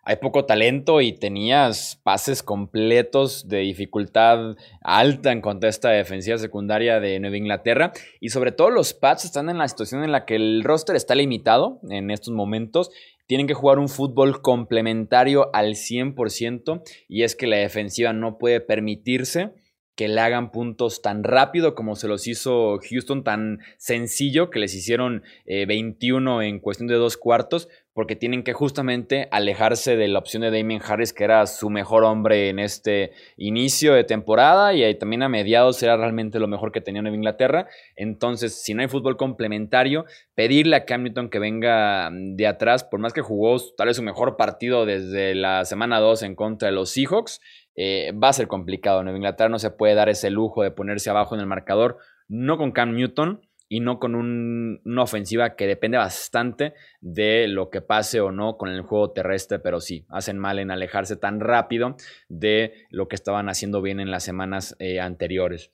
[0.07, 6.37] hay poco talento y tenías pases completos de dificultad alta en contra de esta defensiva
[6.37, 7.93] secundaria de Nueva Inglaterra.
[8.21, 11.15] Y sobre todo los Pats están en la situación en la que el roster está
[11.15, 12.91] limitado en estos momentos.
[13.27, 18.61] Tienen que jugar un fútbol complementario al 100% y es que la defensiva no puede
[18.61, 19.53] permitirse
[19.97, 24.75] que le hagan puntos tan rápido como se los hizo Houston, tan sencillo que les
[24.75, 30.19] hicieron 21 eh, en cuestión de dos cuartos, porque tienen que justamente alejarse de la
[30.19, 34.95] opción de Damien Harris, que era su mejor hombre en este inicio de temporada y
[34.97, 37.69] también a mediados era realmente lo mejor que tenía en Inglaterra.
[37.95, 42.99] Entonces, si no hay fútbol complementario, pedirle a Cam Newton que venga de atrás, por
[42.99, 46.75] más que jugó tal vez su mejor partido desde la semana 2 en contra de
[46.75, 47.41] los Seahawks,
[47.77, 49.05] eh, va a ser complicado.
[49.05, 52.59] Nueva Inglaterra no se puede dar ese lujo de ponerse abajo en el marcador, no
[52.59, 53.41] con Cam Newton
[53.75, 58.69] y no con una ofensiva que depende bastante de lo que pase o no con
[58.69, 61.97] el juego terrestre, pero sí, hacen mal en alejarse tan rápido
[62.29, 65.73] de lo que estaban haciendo bien en las semanas eh, anteriores.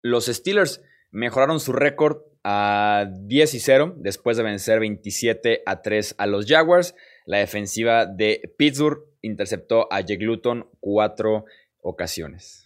[0.00, 6.14] Los Steelers mejoraron su récord a 10 y 0 después de vencer 27 a 3
[6.16, 6.94] a los Jaguars.
[7.26, 11.44] La defensiva de Pittsburgh interceptó a Jake Luton cuatro
[11.82, 12.65] ocasiones.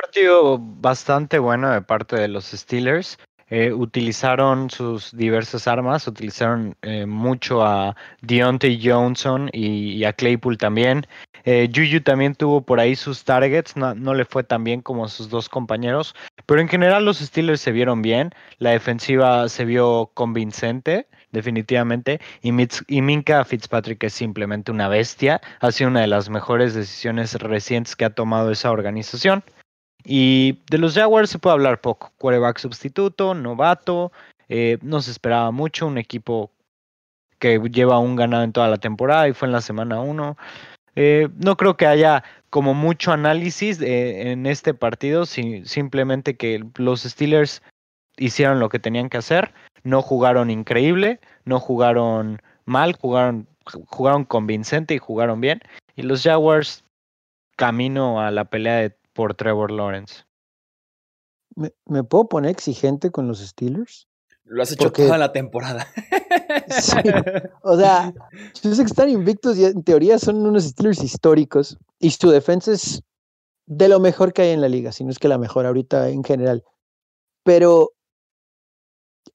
[0.00, 3.18] Partido bastante bueno de parte de los Steelers.
[3.50, 11.06] Eh, utilizaron sus diversas armas, utilizaron eh, mucho a Deontay Johnson y, a Claypool también.
[11.44, 15.30] Eh, Juju también tuvo por ahí sus targets, no, le fue tan bien como sus
[15.30, 16.14] dos compañeros,
[16.46, 22.20] pero en general los Steelers se vieron bien, la defensiva se vio convincente definitivamente.
[22.42, 25.40] Y, Minka Fitzpatrick es simplemente una bestia.
[25.60, 29.42] Ha sido una de las mejores decisiones recientes que ha tomado esa organización.
[30.10, 32.12] Y de los Jaguars se puede hablar poco.
[32.16, 34.10] Quarterback sustituto, novato.
[34.48, 35.86] Eh, no se esperaba mucho.
[35.86, 36.50] Un equipo
[37.38, 40.36] que lleva un ganado en toda la temporada y fue en la semana 1.
[40.96, 47.62] Eh, no creo que haya como mucho análisis en este partido, simplemente que los Steelers
[48.16, 49.52] hicieron lo que tenían que hacer
[49.88, 53.46] no jugaron increíble, no jugaron mal, jugaron,
[53.86, 55.60] jugaron convincente y jugaron bien.
[55.96, 56.84] Y los Jaguars
[57.56, 60.22] camino a la pelea de, por Trevor Lawrence.
[61.56, 64.06] ¿Me, puedo poner exigente con los Steelers?
[64.44, 65.88] Lo has hecho toda la temporada.
[67.62, 68.12] O sea,
[68.62, 72.72] yo sé que están invictos y en teoría son unos Steelers históricos y su defensa
[72.72, 73.02] es
[73.66, 76.08] de lo mejor que hay en la liga, si no es que la mejor ahorita
[76.08, 76.64] en general.
[77.44, 77.92] Pero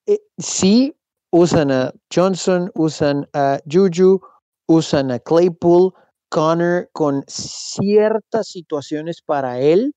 [0.07, 0.95] eh, sí
[1.31, 4.21] usan a Johnson, usan a Juju,
[4.67, 5.93] usan a Claypool,
[6.33, 9.93] Connor con ciertas situaciones para él,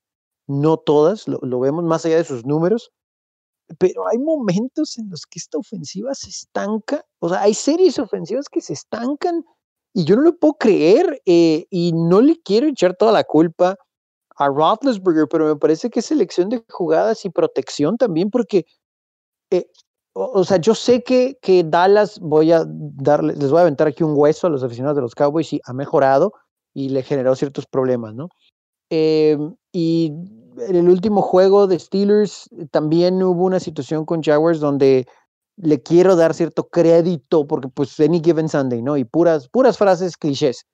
[0.46, 2.90] no todas, lo, vemos más allá de sus números,
[3.78, 8.50] pero hay momentos en los que esta ofensiva se estanca, o sea, hay series ofensivas
[8.50, 9.46] que se estancan
[9.94, 13.76] y yo no lo puedo creer eh, y no le quiero echar toda la culpa
[14.36, 18.66] a Roethlisberger, pero me parece que es selección de jugadas y protección también porque
[19.50, 19.70] eh,
[20.18, 24.02] o, sea, yo sé que, que, Dallas voy a darle, les voy a aventar aquí
[24.02, 26.32] un hueso a los aficionados de los Cowboys y ha mejorado
[26.72, 28.30] y le generó ciertos problemas, ¿no?
[28.88, 30.14] Em, y
[30.68, 35.06] en el último juego de Steelers también hubo una situación con Jaguars donde
[35.56, 38.96] le quiero dar cierto crédito porque pues any given Sunday, ¿no?
[38.96, 40.64] Y puras, puras frases clichés.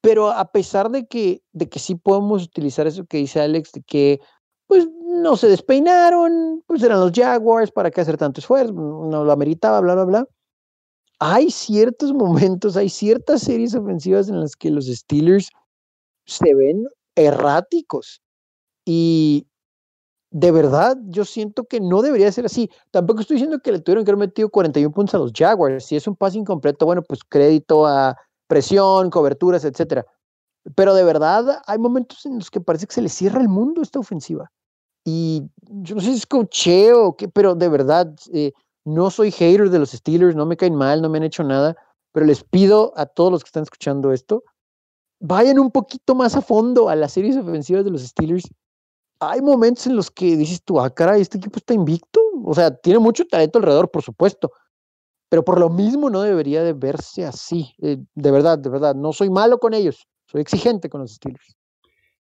[0.00, 3.82] Pero a pesar de que, de que sí podemos utilizar eso que dice Alex, de
[3.82, 4.20] que
[4.70, 8.72] pues no se despeinaron, pues eran los Jaguars, ¿para qué hacer tanto esfuerzo?
[8.72, 10.28] No lo ameritaba, bla, bla, bla.
[11.18, 15.50] Hay ciertos momentos, hay ciertas series ofensivas en las que los Steelers
[16.24, 18.22] se ven erráticos.
[18.86, 19.48] Y
[20.30, 22.70] de verdad, yo siento que no debería ser así.
[22.92, 25.84] Tampoco estoy diciendo que le tuvieron que haber metido 41 puntos a los Jaguars.
[25.84, 28.16] Si es un pase incompleto, bueno, pues crédito a
[28.46, 30.06] presión, coberturas, etcétera.
[30.76, 33.82] Pero de verdad, hay momentos en los que parece que se le cierra el mundo
[33.82, 34.52] esta ofensiva.
[35.04, 38.52] Y yo no sé si es o qué, pero de verdad, eh,
[38.84, 41.76] no soy hater de los Steelers, no me caen mal, no me han hecho nada,
[42.12, 44.44] pero les pido a todos los que están escuchando esto,
[45.20, 48.48] vayan un poquito más a fondo a las series ofensivas de los Steelers.
[49.20, 52.20] Hay momentos en los que dices tú, ah, caray, este equipo está invicto.
[52.44, 54.50] O sea, tiene mucho talento alrededor, por supuesto,
[55.28, 57.74] pero por lo mismo no debería de verse así.
[57.82, 61.56] Eh, de verdad, de verdad, no soy malo con ellos, soy exigente con los Steelers.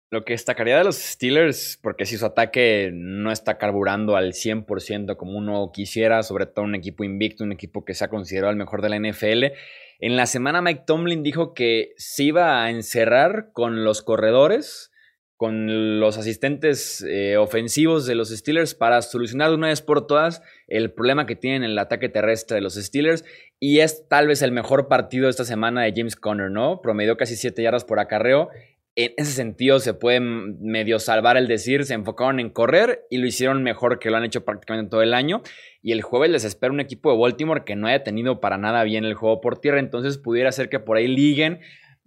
[0.09, 5.17] Lo que destacaría de los Steelers, porque si su ataque no está carburando al 100%
[5.17, 8.57] como uno quisiera, sobre todo un equipo invicto, un equipo que se ha considerado el
[8.57, 9.53] mejor de la NFL,
[9.99, 14.91] en la semana Mike Tomlin dijo que se iba a encerrar con los corredores,
[15.35, 20.41] con los asistentes eh, ofensivos de los Steelers para solucionar de una vez por todas
[20.67, 23.25] el problema que tienen en el ataque terrestre de los Steelers.
[23.59, 26.81] Y es tal vez el mejor partido esta semana de James Conner, ¿no?
[26.81, 28.49] Promedió casi 7 yardas por acarreo
[28.97, 33.27] en ese sentido se puede medio salvar el decir, se enfocaron en correr y lo
[33.27, 35.43] hicieron mejor que lo han hecho prácticamente todo el año.
[35.83, 38.83] Y el jueves les espera un equipo de Baltimore que no haya tenido para nada
[38.83, 41.59] bien el juego por tierra, entonces pudiera ser que por ahí liguen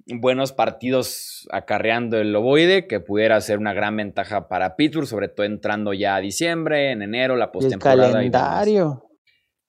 [0.07, 5.47] buenos partidos acarreando el ovoide, que pudiera ser una gran ventaja para Pittsburgh, sobre todo
[5.47, 8.07] entrando ya a diciembre, en enero, la postemporada.
[8.07, 9.05] El calendario,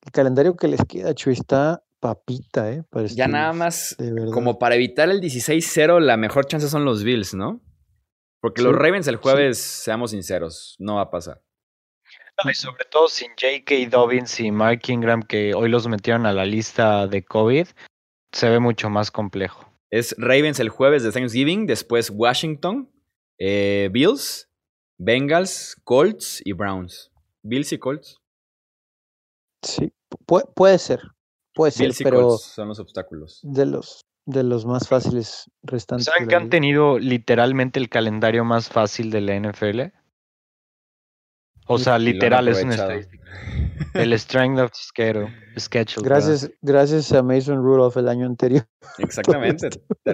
[0.04, 2.84] el calendario que les queda, está papita, ¿eh?
[3.16, 3.96] ya nada más,
[4.34, 7.62] como para evitar el 16-0, la mejor chance son los Bills, ¿no?
[8.42, 11.42] Porque los Ravens el jueves, seamos sinceros, no va a pasar.
[12.44, 13.90] y sobre todo sin J.K.
[13.90, 17.68] Dobbins y Mark Ingram, que hoy los metieron a la lista de COVID,
[18.32, 19.72] se ve mucho más complejo.
[19.92, 22.92] Es Ravens el jueves de Thanksgiving, después Washington,
[23.38, 24.50] eh, Bills,
[24.98, 27.12] Bengals, Colts y Browns.
[27.44, 28.18] Bills y Colts.
[29.62, 29.94] Sí,
[30.56, 31.02] puede ser.
[31.62, 33.40] Puede ser, pero son los obstáculos.
[33.44, 36.06] De los de los más fáciles restantes.
[36.06, 39.82] ¿Saben que han tenido literalmente el calendario más fácil de la NFL?
[41.68, 43.28] O sea, literal es un estadística.
[43.94, 45.32] El strength of schedule.
[46.04, 48.66] Gracias, gracias a Mason Rudolph el año anterior.
[48.98, 49.70] Exactamente.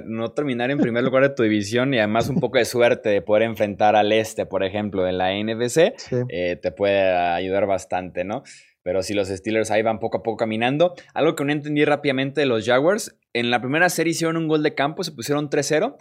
[0.06, 3.22] no terminar en primer lugar de tu división y además un poco de suerte de
[3.22, 5.94] poder enfrentar al este, por ejemplo, en la NFC,
[6.30, 8.44] eh, te puede ayudar bastante, ¿no?
[8.88, 10.94] Pero si los Steelers ahí van poco a poco caminando.
[11.14, 13.18] Algo que no entendí rápidamente de los Jaguars.
[13.34, 15.98] En la primera serie hicieron un gol de campo, se pusieron 3-0.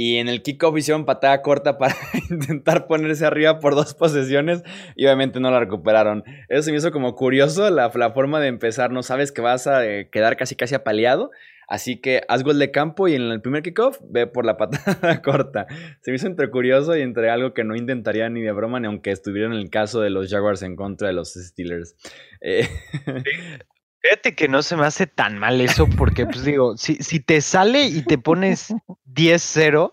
[0.00, 1.96] Y en el kickoff hicieron patada corta para
[2.30, 4.62] intentar ponerse arriba por dos posesiones.
[4.94, 6.22] Y obviamente no la recuperaron.
[6.48, 8.92] Eso se me hizo como curioso la, la forma de empezar.
[8.92, 11.32] No sabes que vas a eh, quedar casi casi apaleado.
[11.66, 15.20] Así que haz gol de campo y en el primer kickoff ve por la patada
[15.20, 15.66] corta.
[16.00, 18.86] Se me hizo entre curioso y entre algo que no intentaría ni de broma, ni
[18.86, 21.96] aunque estuviera en el caso de los Jaguars en contra de los Steelers.
[22.40, 22.68] Eh,
[24.08, 27.40] Fíjate que no se me hace tan mal eso, porque pues digo, si, si te
[27.40, 28.74] sale y te pones
[29.12, 29.92] 10-0,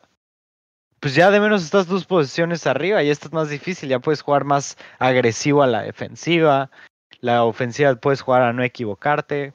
[1.01, 4.21] pues ya de menos estás dos posiciones arriba y esto es más difícil, ya puedes
[4.21, 6.71] jugar más agresivo a la defensiva,
[7.19, 9.53] la ofensiva puedes jugar a no equivocarte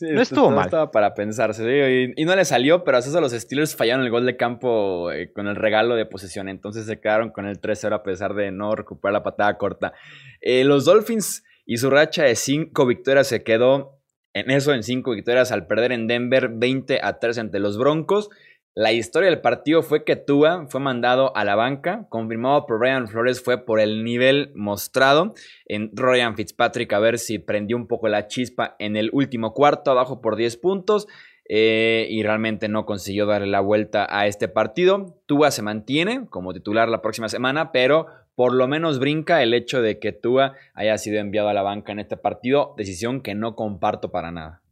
[0.00, 0.66] no estuvo mal.
[0.66, 2.14] Estaba para pensarse.
[2.16, 5.32] Y, no le salió, pero a esos los Steelers fallaron el gol de campo eh,
[5.32, 6.48] con el regalo de posesión.
[6.48, 9.92] Entonces se quedaron con el 3-0 a pesar de no recuperar la patada corta.
[10.40, 14.00] Eh, los Dolphins y su racha de 5 victorias se quedó
[14.32, 18.30] en eso, en 5 victorias, al perder en Denver 20 a 3 ante los Broncos.
[18.74, 23.06] La historia del partido fue que Tua fue mandado a la banca, confirmado por Brian
[23.06, 25.34] Flores fue por el nivel mostrado
[25.66, 29.90] en Ryan Fitzpatrick, a ver si prendió un poco la chispa en el último cuarto,
[29.90, 31.06] abajo por 10 puntos,
[31.50, 35.20] eh, y realmente no consiguió darle la vuelta a este partido.
[35.26, 38.06] Tua se mantiene como titular la próxima semana, pero
[38.38, 41.90] por lo menos brinca el hecho de que Tua haya sido enviado a la banca
[41.90, 44.62] en este partido, decisión que no comparto para nada.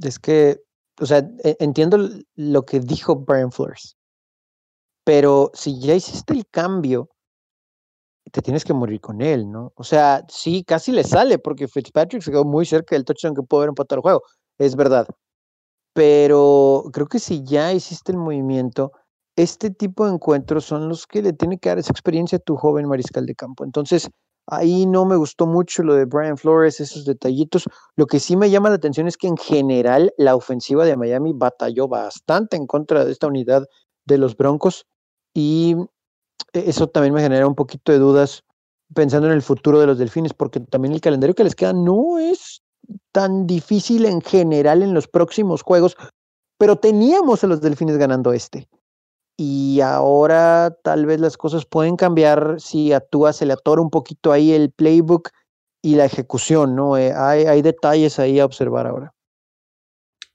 [0.00, 0.62] Es que
[1.00, 1.98] o sea, e, entiendo
[2.36, 3.96] lo que dijo Brian Flores,
[5.04, 7.10] pero si ya hiciste el cambio,
[8.30, 9.72] te tienes que morir con él, ¿no?
[9.74, 13.42] O sea, sí, casi le sale porque Fitzpatrick se quedó muy cerca del touchdown que
[13.42, 14.22] pudo haber empatado el juego,
[14.58, 15.08] es verdad.
[15.92, 18.92] Pero creo que si ya hiciste el movimiento,
[19.42, 22.56] este tipo de encuentros son los que le tiene que dar esa experiencia a tu
[22.56, 23.64] joven mariscal de campo.
[23.64, 24.10] Entonces,
[24.50, 27.64] Ahí no me gustó mucho lo de Brian Flores, esos detallitos.
[27.96, 31.34] Lo que sí me llama la atención es que en general la ofensiva de Miami
[31.34, 33.66] batalló bastante en contra de esta unidad
[34.06, 34.86] de los Broncos
[35.34, 35.76] y
[36.54, 38.42] eso también me genera un poquito de dudas
[38.94, 42.18] pensando en el futuro de los Delfines, porque también el calendario que les queda no
[42.18, 42.62] es
[43.12, 45.94] tan difícil en general en los próximos juegos.
[46.56, 48.66] pero teníamos a los Delfines ganando este.
[49.40, 53.88] Y ahora tal vez las cosas pueden cambiar si a Tua se le atora un
[53.90, 55.30] poquito ahí el playbook
[55.80, 56.98] y la ejecución, ¿no?
[56.98, 59.14] Eh, hay, detalles ahí a observar ahora.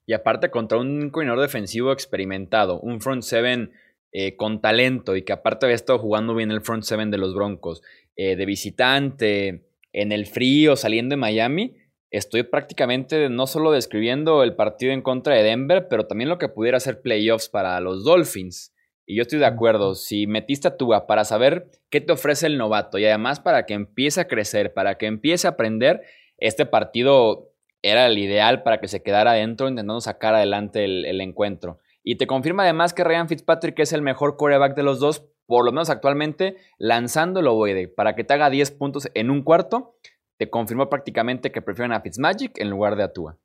[0.06, 3.74] Y aparte contra un coordinador defensivo experimentado, un front seven
[4.14, 7.36] eh, con talento y que aparte había estado jugando bien el front seven de los
[7.36, 7.82] Broncos,
[8.16, 11.76] eh, de visitante, en el frío, saliendo de Miami,
[12.10, 16.49] estoy prácticamente no solo describiendo el partido en contra de Denver, pero también lo que
[16.49, 18.72] pudiera ser playoffs para los Dolphins.
[19.06, 22.58] Y yo estoy de acuerdo, si metiste a Tua para saber qué te ofrece el
[22.58, 26.01] novato y además para que empiece a crecer, para que empiece a aprender,
[26.38, 31.80] este partido era el ideal para que se quedara adentro intentando sacar adelante el, encuentro.
[32.01, 35.66] Y te confirma además que Ryan Fitzpatrick es el mejor quarterback de los dos, por
[35.66, 39.95] lo menos actualmente, lanzando el ovoide para que te haga 10 puntos en un cuarto.
[40.38, 43.38] Te confirmó prácticamente que prefieren a Fitzmagic en lugar de a Tua.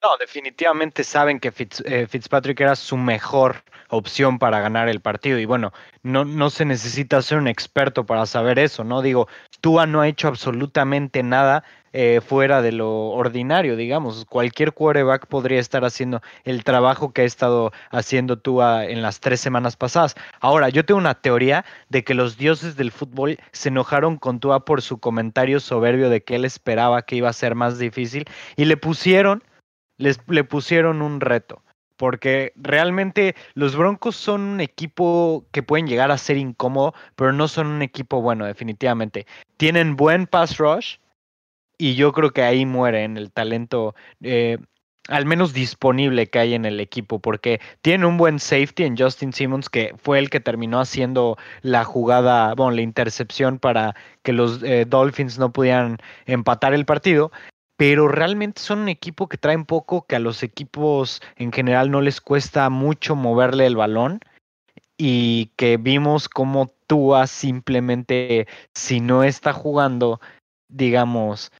[0.00, 1.52] No, definitivamente saben que
[1.84, 5.38] eh, Fitzpatrick era su mejor opción para ganar el partido.
[5.38, 5.72] Y bueno,
[6.04, 9.02] no, no se necesita ser un experto para saber eso, ¿no?
[9.02, 9.26] Digo,
[9.60, 14.24] Tua no ha hecho absolutamente nada eh, fuera de lo ordinario, digamos.
[14.26, 19.40] Cualquier quarterback podría estar haciendo el trabajo que ha estado haciendo Tua en las tres
[19.40, 20.14] semanas pasadas.
[20.38, 24.64] Ahora, yo tengo una teoría de que los dioses del fútbol se enojaron con Tua
[24.64, 28.66] por su comentario soberbio de que él esperaba que iba a ser más difícil y
[28.66, 29.42] le pusieron
[29.98, 31.62] les, le pusieron un reto.
[31.96, 37.48] Porque realmente los Broncos son un equipo que pueden llegar a ser incómodo, pero no
[37.48, 39.26] son un equipo bueno, definitivamente.
[39.56, 40.98] Tienen buen pass rush
[41.76, 44.58] y yo creo que ahí muere en el talento, eh,
[45.08, 49.32] al menos disponible que hay en el equipo, porque tiene un buen safety en Justin
[49.32, 54.62] Simmons, que fue el que terminó haciendo la jugada, bueno, la intercepción para que los
[54.62, 57.32] eh, Dolphins no pudieran empatar el partido
[57.78, 62.00] pero realmente son un equipo que traen poco, que a los equipos en general no
[62.00, 64.18] les cuesta mucho moverle el balón
[64.96, 70.20] y que vimos como Tua simplemente, si no está jugando,
[70.68, 71.52] digamos,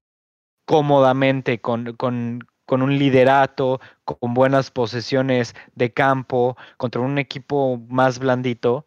[0.66, 8.18] cómodamente con, con, con un liderato, con buenas posesiones de campo, contra un equipo más
[8.18, 8.84] blandito,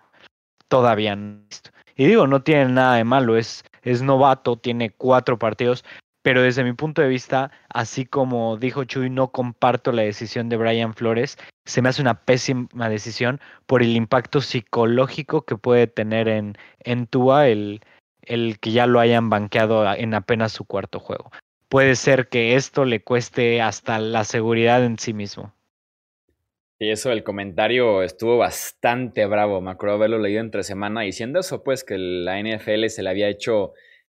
[0.67, 1.45] todavía no.
[1.95, 5.85] Y digo, no tiene nada de malo, es, es novato, tiene cuatro partidos,
[6.21, 10.57] pero desde mi punto de vista, así como dijo Chuy, no comparto la decisión de
[10.57, 11.37] Brian Flores.
[11.65, 17.07] Se me hace una pésima decisión por el impacto psicológico que puede tener en, en
[17.07, 17.81] Tua el,
[18.21, 21.31] el que ya lo hayan banqueado en apenas su cuarto juego.
[21.69, 25.53] Puede ser que esto le cueste hasta la seguridad en sí mismo.
[26.77, 29.61] Y eso, el comentario estuvo bastante bravo.
[29.61, 33.29] Me acuerdo haberlo leído entre semana diciendo eso, pues que la NFL se le había
[33.29, 33.73] hecho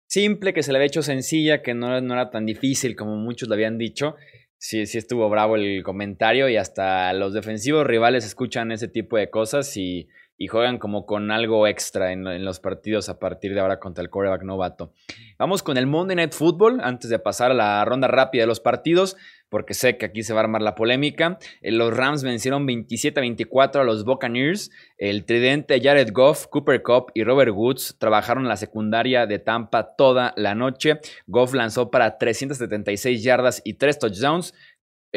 [0.07, 3.49] simple, que se le había hecho sencilla, que no, no era tan difícil como muchos
[3.49, 4.15] le habían dicho.
[4.57, 9.29] Sí, sí estuvo bravo el comentario y hasta los defensivos rivales escuchan ese tipo de
[9.29, 10.07] cosas y,
[10.47, 14.43] juegan como con algo extra en, los partidos a partir de ahora contra el quarterback
[14.43, 14.93] novato.
[15.37, 18.59] Vamos con el Monday Night Football antes de pasar a la ronda rápida de los
[18.59, 19.15] partidos
[19.49, 21.37] porque sé que aquí se va a armar la polémica.
[21.61, 24.71] Eh, los Rams vencieron 27 a 24 a los Buccaneers.
[24.97, 30.33] El tridente Jared Goff, Cooper Cup y Robert Woods trabajaron la secundaria de Tampa toda
[30.35, 30.99] la noche.
[31.27, 34.53] Goff lanzó para 376 yardas y 3 touchdowns.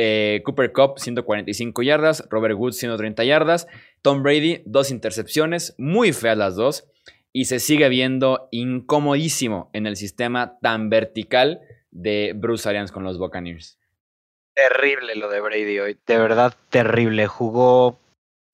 [0.01, 3.67] Eh, Cooper Cup 145 yardas, Robert Woods 130 yardas,
[4.03, 6.89] Tom Brady dos intercepciones, muy feas las dos,
[7.33, 13.19] y se sigue viendo incomodísimo en el sistema tan vertical de Bruce Arians con los
[13.19, 13.79] Buccaneers.
[14.55, 17.27] Terrible lo de Brady hoy, de verdad terrible.
[17.27, 18.01] Jugó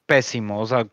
[0.06, 0.86] pésimo, o sea,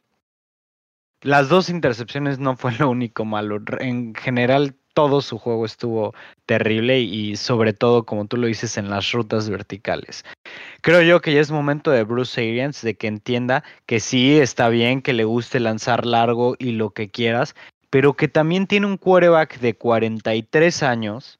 [1.21, 3.59] las dos intercepciones no fue lo único malo.
[3.79, 6.13] En general, todo su juego estuvo
[6.45, 10.23] terrible y sobre todo, como tú lo dices, en las rutas verticales.
[10.81, 14.69] Creo yo que ya es momento de Bruce Arians de que entienda que sí está
[14.69, 17.55] bien que le guste lanzar largo y lo que quieras,
[17.89, 21.39] pero que también tiene un quarterback de 43 años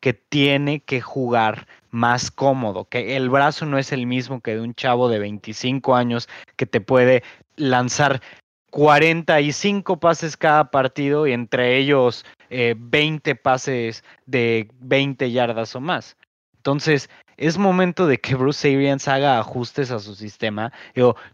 [0.00, 4.60] que tiene que jugar más cómodo, que el brazo no es el mismo que de
[4.60, 7.22] un chavo de 25 años que te puede
[7.56, 8.22] lanzar
[8.70, 16.16] 45 pases cada partido y entre ellos 20 eh, pases de 20 yardas o más.
[16.56, 17.08] Entonces,
[17.40, 20.72] es momento de que Bruce Arians haga ajustes a su sistema.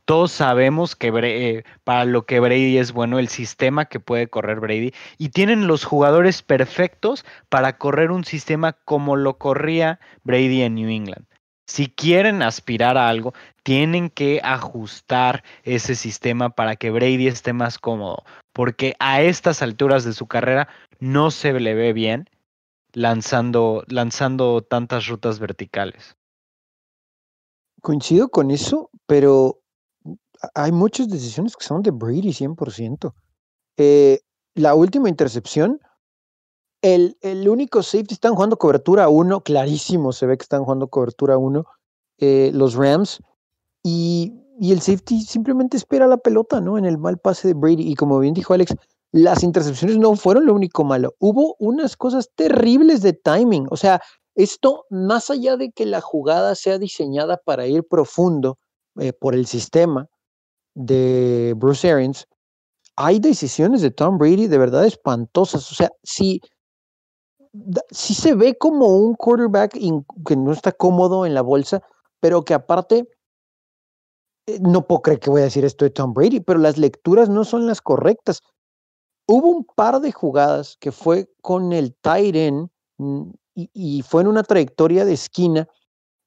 [0.05, 4.61] todos sabemos que eh, para lo que Brady es bueno, el sistema que puede correr
[4.61, 10.77] Brady, y tienen los jugadores perfectos para correr un sistema como lo corría Brady en
[10.77, 11.27] New England.
[11.67, 17.79] Si quieren aspirar a algo, tienen que ajustar ese sistema para que Brady esté más
[17.79, 20.69] cómodo, porque a estas alturas de su carrera
[21.01, 22.31] no se le ve bien
[22.93, 26.17] lanzando, lanzando tantas rutas verticales.
[27.83, 29.61] coincido con eso, pero
[30.55, 33.15] hay muchas decisiones que son de Brady 100%.
[33.77, 34.21] Eh,
[34.55, 35.81] la última intercepción,
[36.83, 41.39] el, el, único safety, están jugando cobertura 1, clarísimo, se ve que están jugando cobertura
[41.39, 41.65] 1
[42.19, 43.21] eh, los Rams,
[43.83, 46.79] y, y, el safety simplemente espera la pelota, ¿no?
[46.79, 48.75] En el mal pase de Brady, y como bien dijo Alex,
[49.13, 54.01] las intercepciones no fueron lo único malo, hubo unas cosas terribles de timing, o sea,
[54.37, 58.59] esto, más allá de que la jugada sea diseñada para ir profundo
[59.01, 60.09] eh, por el sistema
[60.75, 62.27] de Bruce Arians,
[62.97, 65.71] hay decisiones de Tom Brady de verdad espantosas.
[65.73, 66.41] O sea, si,
[67.91, 69.79] si se ve como un quarterback
[70.27, 71.83] que no está cómodo en la bolsa,
[72.21, 73.09] pero que aparte,
[74.47, 77.29] eh, no puedo creer que voy a decir esto de Tom Brady, pero las lecturas
[77.29, 78.43] no son las correctas.
[79.29, 84.43] Hubo un par de jugadas que fue con el end mm, y, fue en una
[84.43, 85.69] trayectoria de esquina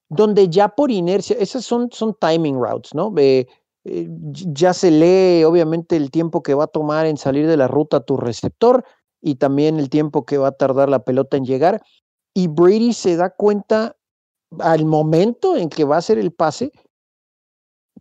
[0.10, 3.14] donde ya por inercia, esas son, son timing routes, ¿no?
[3.18, 3.46] Eh,
[3.84, 8.02] ya se lee obviamente el tiempo que va a tomar en salir de la ruta
[8.02, 8.84] tu receptor
[9.22, 11.82] y también el tiempo que va a tardar la pelota en llegar.
[12.34, 13.96] Y Brady se da cuenta
[14.60, 16.72] al momento en que va a hacer el pase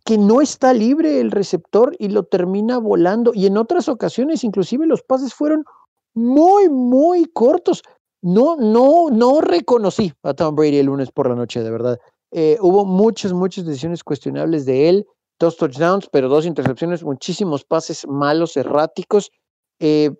[0.05, 3.31] que no está libre el receptor y lo termina volando.
[3.33, 5.65] Y en otras ocasiones, inclusive los pases fueron
[6.13, 7.83] muy, muy cortos
[8.21, 11.97] no, no, no reconocí a Tom Brady el lunes por la noche, de verdad.
[12.31, 15.07] Eh, hubo muchas, muchas decisiones cuestionables de él,
[15.39, 19.31] dos touchdowns, pero dos intercepciones, muchísimos pases malos, erráticos.
[19.79, 20.11] Eh,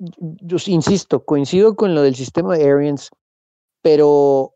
[0.00, 3.10] yo insisto, coincido con lo del sistema de Arians,
[3.82, 4.54] pero,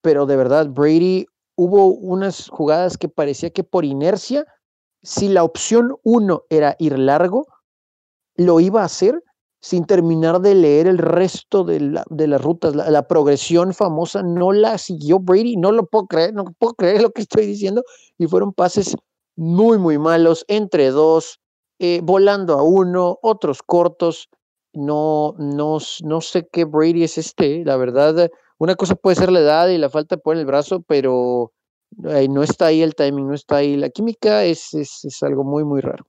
[0.00, 1.26] pero de verdad, Brady
[1.56, 4.46] hubo unas jugadas que parecía que por inercia,
[5.02, 7.46] si la opción uno era ir largo,
[8.36, 9.22] lo iba a hacer
[9.60, 12.74] sin terminar de leer el resto de, la, de las rutas.
[12.74, 17.10] La, progresión famosa no la siguió Brady, no lo puedo creer, no puedo creer lo
[17.10, 17.82] que estoy diciendo.
[18.18, 18.96] Y fueron pases
[19.36, 21.40] muy, muy malos, entre dos,
[21.78, 24.28] eh, volando a uno, otros cortos.
[24.72, 28.30] No, no, no sé qué Brady es este, la verdad.
[28.58, 31.52] Una cosa puede ser la edad y la falta de poner el brazo, pero
[31.92, 33.76] no está ahí el timing, no está ahí.
[33.76, 36.06] La química es, es, es algo muy, muy raro.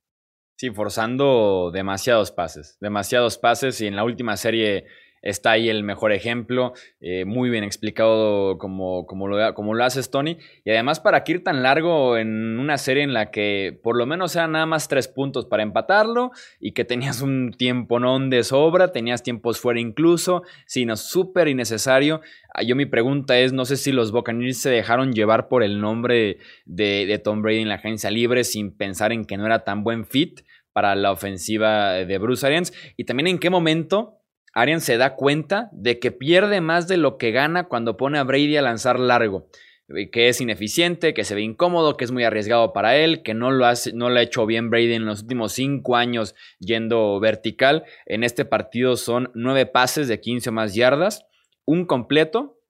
[0.56, 4.84] Sí, forzando demasiados pases, demasiados pases y en la última serie
[5.22, 10.10] está ahí el mejor ejemplo, eh, muy bien explicado como, como, lo, como lo haces
[10.10, 10.38] Tony.
[10.64, 14.04] Y además para que ir tan largo en una serie en la que por lo
[14.04, 18.42] menos sean nada más tres puntos para empatarlo y que tenías un tiempo no de
[18.44, 22.20] sobra, tenías tiempos fuera incluso, sino súper innecesario.
[22.52, 25.80] Ah, yo mi pregunta es, no sé si los Buccaneers se dejaron llevar por el
[25.80, 29.64] nombre de, de Tom Brady en la agencia libre sin pensar en que no era
[29.64, 30.40] tan buen fit
[30.72, 32.72] para la ofensiva de Bruce Arians.
[32.96, 34.21] Y también en qué momento
[34.52, 38.24] Arians se da cuenta de que pierde más de lo que gana cuando pone a
[38.24, 39.48] Brady a lanzar largo,
[39.88, 43.34] eh, que es ineficiente, que se ve incómodo, que es muy arriesgado para él, que
[43.34, 47.84] no lo, no lo ha hecho bien Brady en los últimos cinco años yendo vertical.
[48.06, 51.24] En este partido son nueve pases de 15 o más yardas,
[51.64, 52.61] un completo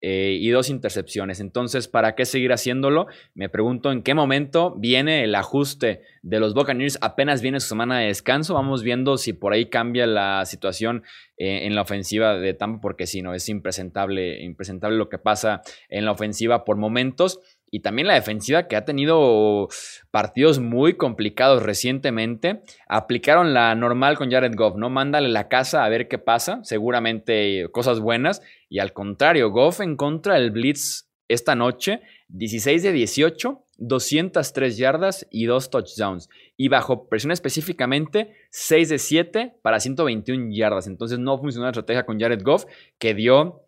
[0.00, 1.40] eh, y dos intercepciones.
[1.40, 3.06] Entonces, ¿para qué seguir haciéndolo?
[3.34, 6.98] Me pregunto en qué momento viene el ajuste de los Buccaneers.
[7.00, 8.54] Apenas viene su semana de descanso.
[8.54, 11.02] Vamos viendo si por ahí cambia la situación
[11.36, 15.62] eh, en la ofensiva de Tampa, porque si no, es impresentable, impresentable lo que pasa
[15.88, 17.40] en la ofensiva por momentos
[17.70, 19.68] y también la defensiva que ha tenido
[20.10, 22.62] partidos muy complicados recientemente.
[22.88, 24.90] Aplicaron la normal con Jared Goff, ¿no?
[24.90, 28.42] Mándale la casa a ver qué pasa, seguramente cosas buenas.
[28.68, 35.26] Y al contrario, Goff en contra del Blitz esta noche, 16 de 18, 203 yardas
[35.30, 36.28] y 2 touchdowns.
[36.56, 40.86] Y bajo presión específicamente, 6 de 7 para 121 yardas.
[40.86, 42.64] Entonces no funcionó la estrategia con Jared Goff,
[42.98, 43.62] que dio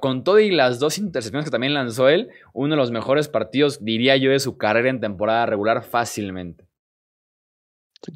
[0.00, 3.84] con todo y las dos intercepciones que también lanzó él, uno de los mejores partidos,
[3.84, 6.66] diría yo, de su carrera en temporada regular fácilmente.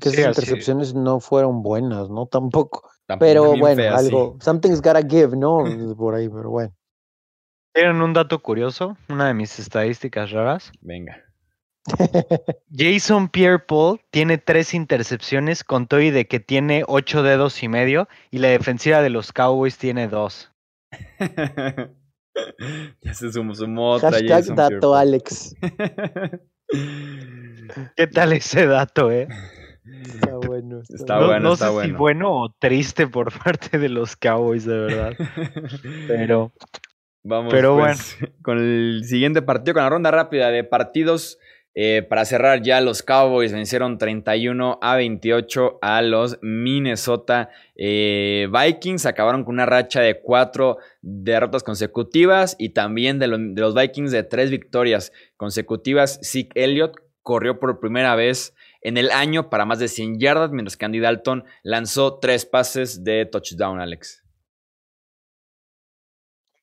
[0.01, 2.27] Que esas intercepciones no fueron buenas, ¿no?
[2.27, 2.89] Tampoco.
[3.19, 5.65] pero bueno, algo, something's gotta give, ¿no?
[5.97, 6.75] Por ahí, pero bueno.
[7.73, 8.97] ¿Tienen un dato curioso?
[9.09, 10.73] Una de mis estadísticas raras.
[10.81, 11.23] Venga.
[12.71, 17.69] Jason Pierre Paul tiene tres intercepciones con todo y de que tiene ocho dedos y
[17.69, 20.51] medio y la defensiva de los Cowboys tiene dos.
[23.03, 24.11] ya se sumó, sumó otra.
[24.11, 25.57] Hashtag dato Alex.
[27.97, 29.29] ¿Qué tal ese dato, eh?
[30.03, 30.81] Está bueno.
[30.89, 35.15] Está, bueno, no sé si bueno o triste por parte de los Cowboys, de verdad.
[36.09, 36.53] Pero.
[37.25, 41.39] Vamos Pero pues, con el siguiente partido, con la ronda rápida de partidos
[41.81, 49.07] Eh, para cerrar ya, los Cowboys vencieron 31 a 28 a los Minnesota eh, Vikings.
[49.07, 54.51] Acabaron con una racha de cuatro derrotas consecutivas y también de, los Vikings de tres
[54.51, 56.19] victorias consecutivas.
[56.25, 60.77] Zeke Elliott corrió por primera vez en el año para más de 100 yardas, mientras
[60.77, 64.25] que Andy Dalton lanzó tres pases de touchdown, Alex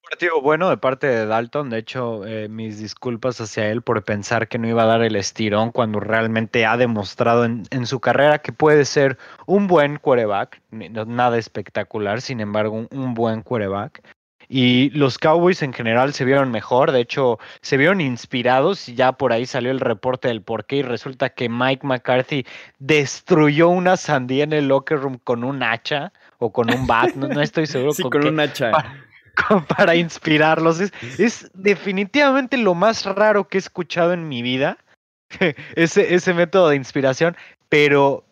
[0.10, 1.70] partido bueno de parte de Dalton.
[1.70, 5.16] De hecho, eh, mis disculpas hacia él por pensar que no iba a dar el
[5.16, 10.62] estirón cuando realmente ha demostrado en, su carrera que puede ser un buen quarterback.
[10.72, 14.01] Nada espectacular, sin embargo, un, buen quarterback.
[14.47, 19.14] Y los Cowboys en general se vieron mejor, de hecho se vieron inspirados y ya
[19.14, 22.45] por ahí salió el reporte del porqué y resulta que Mike McCarthy
[22.78, 27.41] destruyó una sandía en el locker room con un hacha o con un bat, no,
[27.41, 27.93] estoy seguro.
[27.93, 28.70] Sí, con, un hacha.
[28.70, 29.06] para
[29.96, 30.80] inspirarlos.
[30.80, 34.78] Es, definitivamente lo más raro que he escuchado en mi vida,
[35.76, 37.36] ese, ese método de inspiración,
[37.70, 38.26] pero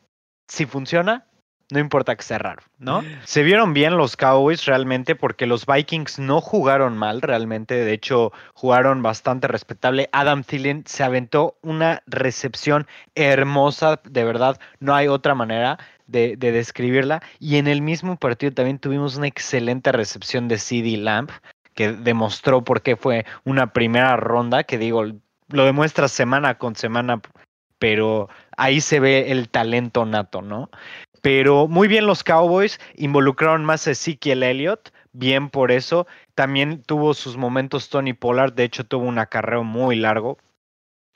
[0.47, 1.25] si funciona,
[1.73, 3.03] no importa que sea raro, ¿no?
[3.25, 8.31] Se vieron bien los Cowboys realmente porque los Vikings no jugaron mal realmente, de hecho
[8.53, 10.09] jugaron bastante respetable.
[10.11, 17.21] Adam Thielen se aventó una recepción hermosa, de verdad, no hay otra manera de, describirla.
[17.39, 21.31] Y en el mismo partido también tuvimos una excelente recepción de CD Lamp,
[21.73, 25.03] que demostró por qué fue una primera ronda, que digo,
[25.49, 27.21] lo demuestra semana con semana,
[27.79, 30.69] pero ahí se ve el talento nato, ¿no?
[31.21, 36.05] Pero muy bien los Cowboys, involucraron más a Ezekiel Elliott, bien por eso.
[36.35, 40.37] También tuvo sus momentos Tony Pollard, de hecho tuvo un acarreo muy largo,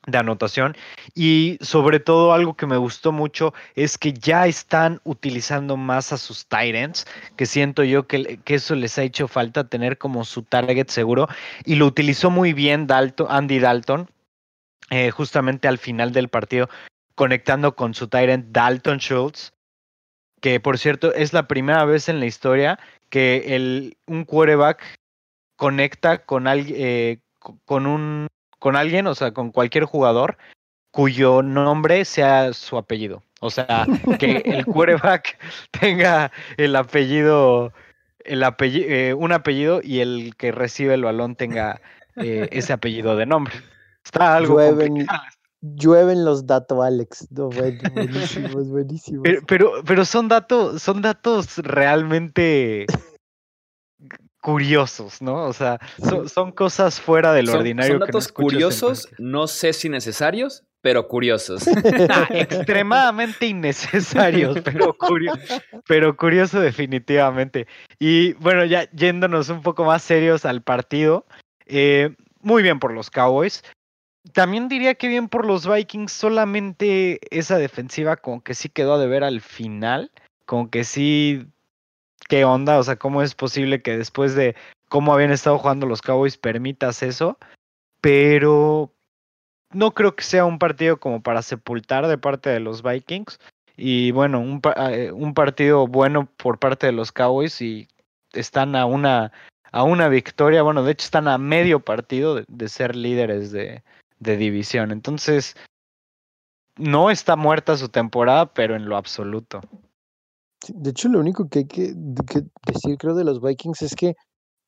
[0.08, 0.76] de anotación.
[1.14, 6.18] Y sobre todo algo que me gustó mucho es que ya están utilizando más a
[6.18, 7.06] sus Tyrants,
[7.36, 11.28] que siento yo que, que, eso les ha hecho falta tener como su target seguro.
[11.66, 14.10] Y lo utilizó muy bien Dalton, Andy Dalton,
[14.90, 16.70] eh, justamente al final del partido,
[17.14, 19.52] conectando con su Tyrant Dalton Schultz,
[20.42, 22.80] que por cierto es la primera vez en la historia
[23.10, 24.84] que el, un quarterback
[25.58, 27.20] conecta con, eh,
[27.66, 28.28] con un
[28.60, 30.38] con alguien, o sea, con cualquier jugador
[30.92, 33.22] cuyo nombre sea su apellido.
[33.40, 33.86] O sea,
[34.20, 35.38] que el quarterback
[35.80, 37.72] tenga el apellido,
[38.20, 41.82] el apellido eh, un apellido y el que recibe el balón tenga
[42.16, 43.54] eh, ese apellido de nombre.
[44.04, 45.06] Está algo llueven,
[45.62, 47.28] llueven los datos, Alex.
[47.32, 49.22] No, buenísimos, buenísimos.
[49.24, 52.88] Pero, pero, pero son datos, son datos realmente
[54.48, 55.44] curiosos, ¿no?
[55.44, 55.78] O sea,
[56.34, 57.96] son, cosas fuera del ordinario.
[57.96, 61.68] Son datos curiosos, no sé si necesarios, pero curiosos.
[62.30, 64.96] extremadamente innecesarios, pero,
[65.86, 67.68] pero curioso definitivamente.
[68.00, 71.26] Y bueno, ya yéndonos un poco más serios al partido,
[71.66, 73.66] eh, muy bien por los Cowboys.
[74.32, 79.08] También diría que bien por los Vikings, solamente esa defensiva como que sí quedó de
[79.08, 80.10] ver al final,
[80.46, 81.48] como que sí
[82.28, 84.56] qué onda, o sea, cómo es posible que después de
[84.90, 87.38] cómo habían estado jugando los Cowboys permitas eso,
[88.02, 88.94] pero
[89.74, 93.40] no creo que sea un partido como para sepultar de parte de los Vikings.
[93.76, 97.88] Y bueno, un, eh, un partido bueno por parte de los Cowboys y
[98.34, 99.32] están a una,
[99.72, 103.84] a una victoria, bueno, de hecho están a medio partido de, ser líderes de,
[104.20, 104.92] de división.
[104.92, 105.56] Entonces,
[106.78, 109.62] no está muerta su temporada, pero en lo absoluto.
[110.76, 114.16] De hecho, lo único que hay que, decir, creo, de los Vikings es que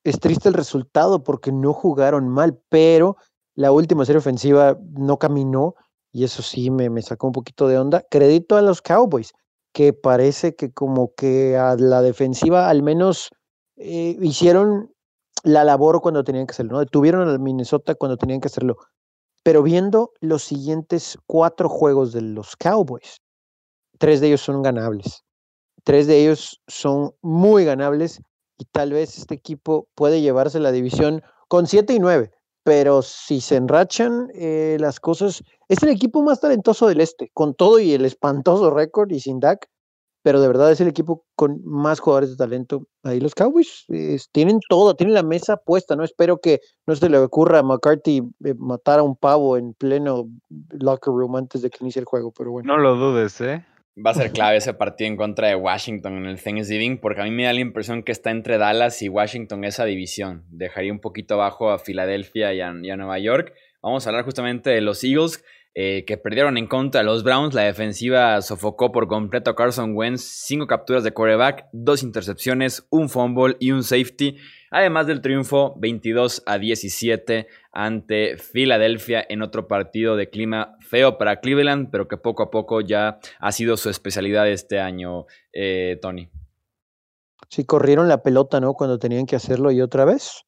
[0.03, 3.17] es triste el resultado porque no jugaron mal, pero
[3.55, 5.75] la última serie ofensiva no caminó
[6.11, 8.03] y eso sí me, sacó un poquito de onda.
[8.09, 9.33] Crédito a los Cowboys,
[9.73, 13.29] que parece que como que a la defensiva al menos
[13.75, 14.91] eh, hicieron
[15.43, 16.79] la labor cuando tenían que hacerlo, ¿no?
[16.79, 18.77] Detuvieron a Minnesota cuando tenían que hacerlo.
[19.43, 23.21] Pero viendo los siguientes cuatro juegos de los Cowboys,
[23.97, 25.23] tres de ellos son ganables.
[25.83, 28.21] Tres de ellos son muy ganables
[28.57, 32.31] y tal vez este equipo puede llevarse la división con 7 y 9,
[32.63, 37.55] pero si se enrachan eh, las cosas, es el equipo más talentoso del este, con
[37.55, 39.67] todo y el espantoso récord y sin DAC,
[40.21, 42.85] pero de verdad es el equipo con más jugadores de talento.
[43.03, 43.85] Ahí los Cowboys
[44.31, 46.03] tienen todo, tienen la mesa puesta, ¿no?
[46.03, 50.27] Espero que no se le ocurra a McCarthy eh, matar a un pavo en pleno
[50.71, 52.75] locker room antes de que inicie el juego, pero bueno.
[52.75, 53.65] No lo dudes, ¿eh?
[53.97, 57.25] Va a ser clave ese partido en contra de Washington en el Thanksgiving, porque a
[57.25, 60.45] mí me da la impresión que está entre Dallas y Washington esa división.
[60.49, 63.53] Dejaría un poquito abajo a Filadelfia y a, Nueva York.
[63.81, 65.43] Vamos a hablar justamente de los Eagles.
[65.75, 67.53] Eh, que perdieron en contra de los Browns.
[67.53, 70.21] La defensiva sofocó por completo a Carson Wentz.
[70.21, 74.37] Cinco capturas de quarterback, dos intercepciones, un fumble y un safety.
[74.71, 81.39] Además del triunfo 22 a 17 ante Filadelfia en otro partido de clima feo para
[81.39, 86.29] Cleveland, pero que poco a poco ya ha sido su especialidad este año, eh, Tony.
[87.49, 88.73] Sí, corrieron la pelota, ¿no?
[88.73, 90.43] Cuando tenían que hacerlo y otra vez.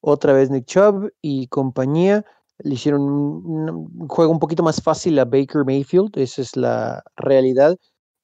[0.00, 2.24] Otra vez Nick Chubb y compañía
[2.58, 7.76] le hicieron un, juego un poquito más fácil a Baker Mayfield, esa es la realidad.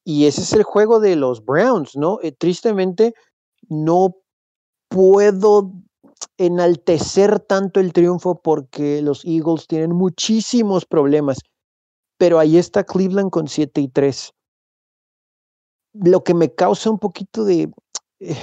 [0.04, 2.18] Y ese es el juego de los Browns, ¿no?
[2.22, 3.14] Eh, tristemente,
[3.68, 4.16] no
[4.88, 5.72] puedo
[6.38, 11.38] enaltecer tanto el triunfo porque los Eagles tienen muchísimos problemas,
[12.18, 14.32] pero ahí está Cleveland con 7 y 3.
[15.94, 17.70] Lo que me causa un poquito de
[18.20, 18.36] eh,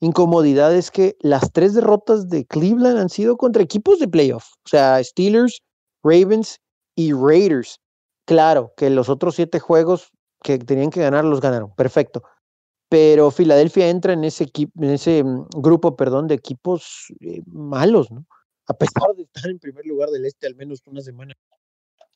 [0.00, 4.68] incomodidad es que las tres derrotas de Cleveland han sido contra equipos de playoff, o
[4.68, 5.60] sea, Steelers,
[6.02, 6.60] Ravens
[6.94, 7.80] y Raiders.
[8.26, 10.10] Claro que los otros siete juegos
[10.42, 12.22] que tenían que ganar los ganaron, perfecto
[12.94, 18.24] pero Filadelfia entra en ese, en ese mm, grupo perdón, de equipos eh, malos, ¿no?
[18.68, 21.34] A pesar de estar en primer lugar del este al menos una semana.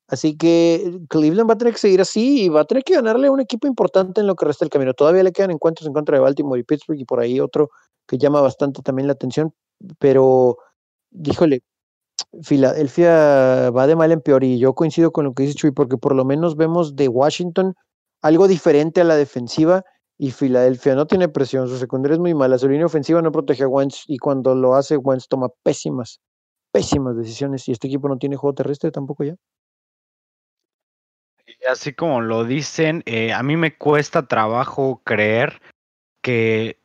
[0.07, 2.95] Así que eh, Cleveland va a tener que seguir así y va a tener que
[2.95, 4.95] ganarle a un equipo importante en lo que resta del camino.
[4.95, 7.71] Todavía le quedan encuentros en contra de Baltimore y Pittsburgh y por ahí otro
[8.07, 9.53] que llama bastante también la atención,
[9.99, 10.59] pero
[11.11, 11.63] díjole,
[12.45, 15.97] Filadelfia va de mal en peor y yo coincido con lo que dice Chuy porque
[15.97, 17.75] por lo menos vemos de Washington
[18.23, 19.83] algo diferente a la defensiva
[20.19, 23.63] y Filadelfia no tiene presión, su secundaria es muy mala, su línea ofensiva no protege
[23.63, 26.21] a Wentz y cuando lo hace Wentz toma pésimas,
[26.73, 29.37] pésimas decisiones y este equipo no tiene juego terrestre tampoco ya.
[31.71, 35.61] Así como lo dicen, eh, a mí me cuesta trabajo creer
[36.21, 36.81] que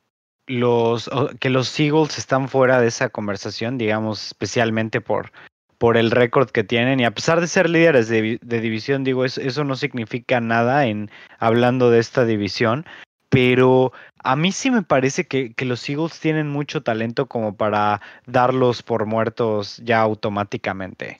[0.45, 1.09] los,
[1.39, 5.31] que los Eagles están fuera de esa conversación, digamos, especialmente por,
[5.79, 9.41] por el récord que tienen y a pesar de ser líderes de, división, digo, eso,
[9.41, 11.09] eso, no significa nada en
[11.39, 12.85] hablando de esta división
[13.33, 13.91] pero
[14.23, 19.07] a mí sí me parece que, los Eagles tienen mucho talento como para darlos por
[19.07, 21.19] muertos ya automáticamente.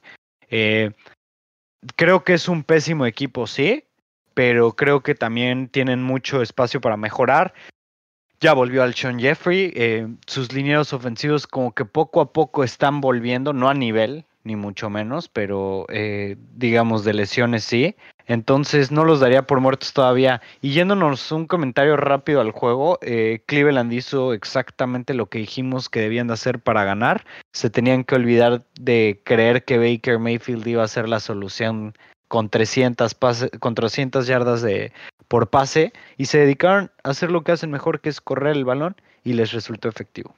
[0.51, 0.91] Eh,
[1.95, 3.85] creo que es un pésimo equipo, sí,
[4.35, 7.55] pero creo que también tienen mucho espacio para mejorar.
[8.39, 13.01] Ya volvió al Sean Jeffrey, eh, sus linieros ofensivos como que poco a poco están
[13.01, 17.95] volviendo, no a nivel, ni mucho menos, pero eh, digamos de lesiones sí.
[18.27, 20.41] Entonces no los daría por muertos todavía.
[20.61, 26.01] Y yéndonos un comentario rápido al juego, eh, Cleveland hizo exactamente lo que dijimos que
[26.01, 27.25] debían de hacer para ganar.
[27.51, 31.93] Se tenían que olvidar de creer que Baker Mayfield iba a ser la solución
[32.27, 33.15] con 300,
[33.59, 34.91] con 300 yardas de,
[35.27, 38.65] por pase y se dedicaron a hacer lo que hacen mejor, que es correr el
[38.65, 40.35] balón y les resultó efectivo.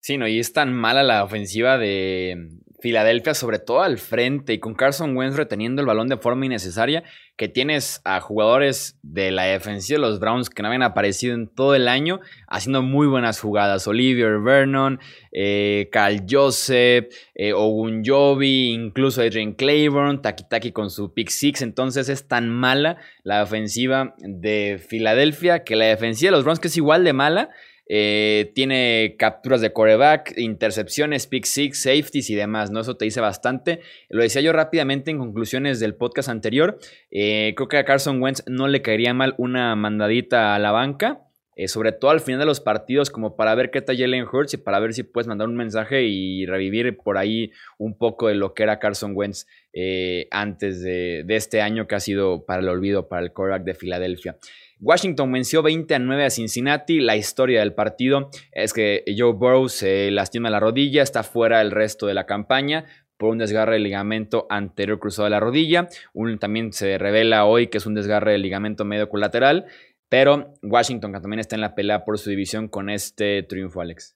[0.00, 2.50] Sí, no, y es tan mala la ofensiva de,
[2.84, 7.02] Filadelfia, sobre todo al frente y con Carson Wentz reteniendo el balón de forma innecesaria,
[7.34, 11.48] que tienes a jugadores de la defensiva de los Browns que no habían aparecido en
[11.48, 13.88] todo el año, haciendo muy buenas jugadas.
[13.88, 15.00] Olivier Vernon,
[15.32, 21.62] eh, Cal Joseph, eh, Ogunjobi, incluso Adrian Claiborne, Taki Taki con su pick six.
[21.62, 26.68] Entonces es tan mala la ofensiva de Filadelfia que la defensiva de los Browns, que
[26.68, 27.48] es igual de mala,
[27.86, 32.80] eh, tiene capturas de coreback, intercepciones, pick six, safeties y demás, ¿no?
[32.80, 33.80] Eso te dice bastante.
[34.08, 36.78] Lo decía yo rápidamente en conclusiones del podcast anterior.
[37.10, 41.20] Eh, creo que a Carson Wentz no le caería mal una mandadita a la banca.
[41.56, 44.54] Eh, sobre todo al final de los partidos, como para ver qué tal Jalen Hurts
[44.54, 48.34] y para ver si puedes mandar un mensaje y revivir por ahí un poco de
[48.34, 49.46] lo que era Carson Wentz
[50.32, 53.74] antes de, de, este año que ha sido para el olvido para el quarterback de
[53.74, 54.36] Filadelfia.
[54.84, 57.00] Washington venció 20 a 9 a Cincinnati.
[57.00, 61.70] La historia del partido es que Joe Burrow se lastima la rodilla, está fuera el
[61.70, 62.84] resto de la campaña
[63.16, 65.88] por un desgarre del ligamento anterior cruzado de la rodilla.
[66.38, 69.64] también se revela hoy que es un desgarre del ligamento medio colateral.
[70.10, 74.14] Pero Washington también está en la pelea por su división con este triunfo, Alex.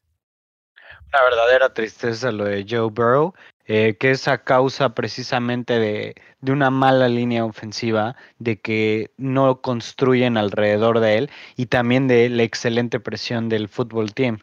[1.13, 3.33] Una verdadera tristeza lo de Joe Burrow.
[3.71, 9.61] Eh, que es a causa precisamente de, de, una mala línea ofensiva, de que no
[9.61, 14.39] construyen alrededor de él y también de la excelente presión del fútbol team.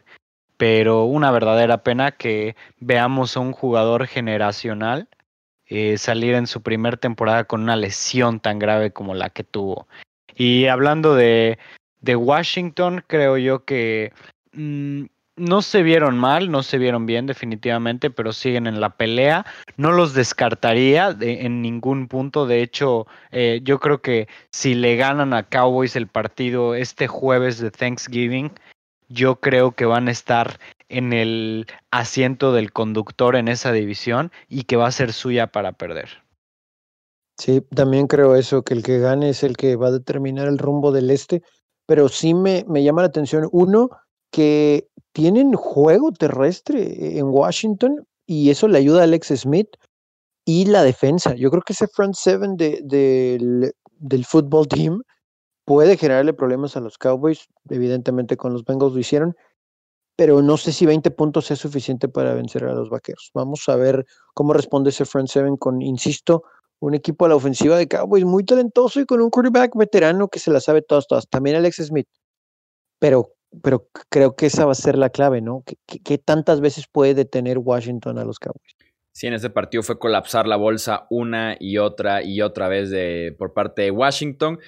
[0.56, 5.08] Pero una verdadera pena que veamos a un jugador generacional
[5.68, 9.88] eh, salir en su primer temporada con una lesión tan grave como la que tuvo.
[10.36, 11.58] Y hablando de,
[12.00, 14.12] de Washington, creo yo que
[14.52, 15.06] mm,
[15.36, 19.46] no se vieron mal, no se vieron bien definitivamente, pero siguen en la pelea.
[19.76, 22.46] No los descartaría en ningún punto.
[22.46, 27.58] De hecho, eh, yo creo que si le ganan a Cowboys el partido este jueves
[27.58, 28.50] de Thanksgiving,
[29.08, 30.58] yo creo que van a estar
[30.88, 35.72] en el asiento del conductor en esa división y que va a ser suya para
[35.72, 36.22] perder.
[37.38, 40.56] Sí, también creo eso, que el que gane es el que va a determinar el
[40.58, 41.42] rumbo del este,
[41.86, 43.90] pero sí me, me llama la atención, uno,
[44.30, 49.68] que tienen juego terrestre en Washington y eso le ayuda a Alex Smith
[50.44, 51.34] y la defensa.
[51.34, 54.26] Yo creo que ese front seven de, del, del
[54.68, 55.00] team
[55.64, 57.48] puede generarle problemas a los Cowboys.
[57.70, 59.34] Evidentemente con los Bengals lo hicieron,
[60.16, 63.30] pero no sé si 20 puntos es suficiente para vencer a los Vaqueros.
[63.32, 64.04] Vamos a ver
[64.34, 66.42] cómo responde ese front seven con, insisto,
[66.78, 70.40] un equipo a la ofensiva de Cowboys muy talentoso y con un quarterback veterano que
[70.40, 71.26] se la sabe todas, todas.
[71.26, 72.06] También Alex Smith.
[72.98, 73.30] Pero,
[73.62, 75.64] pero creo que esa va a ser la clave, ¿no?
[75.86, 78.76] ¿Qué, tantas veces puede detener Washington a los Cowboys?
[79.12, 83.34] Sí, en ese partido fue colapsar la bolsa una y otra y otra vez de,
[83.38, 84.58] por parte de Washington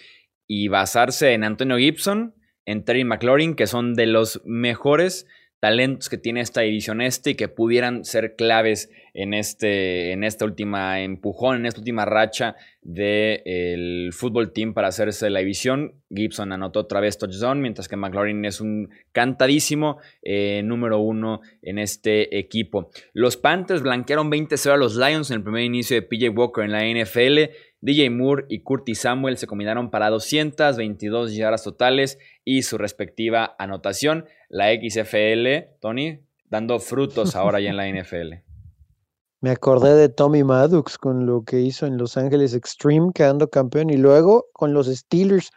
[0.46, 5.26] y basarse en Antonio Gibson, en Terry McLaurin, que son de los mejores
[5.60, 10.44] talentos que tiene esta división este y que pudieran ser claves en, este, en esta
[10.44, 15.94] última empujón, en esta última racha del fútbol team para hacerse la división.
[16.10, 21.78] Gibson anotó otra vez touchdown, mientras que McLaurin es un cantadísimo eh, número uno en
[21.78, 22.90] este equipo.
[23.12, 26.72] Los Panthers blanquearon 20-0 a los Lions en el primer inicio de PJ Walker en
[26.72, 27.52] la NFL.
[27.80, 34.26] DJ Moore y Curtis Samuel se combinaron para 222 yardas totales y su respectiva anotación.
[34.48, 38.48] La XFL, Tony, dando frutos ahora ya en la NFL.
[39.40, 43.88] Me acordé de Tommy Maddox con lo que hizo en Los Ángeles Extreme, quedando campeón,
[43.88, 45.50] y luego con los Steelers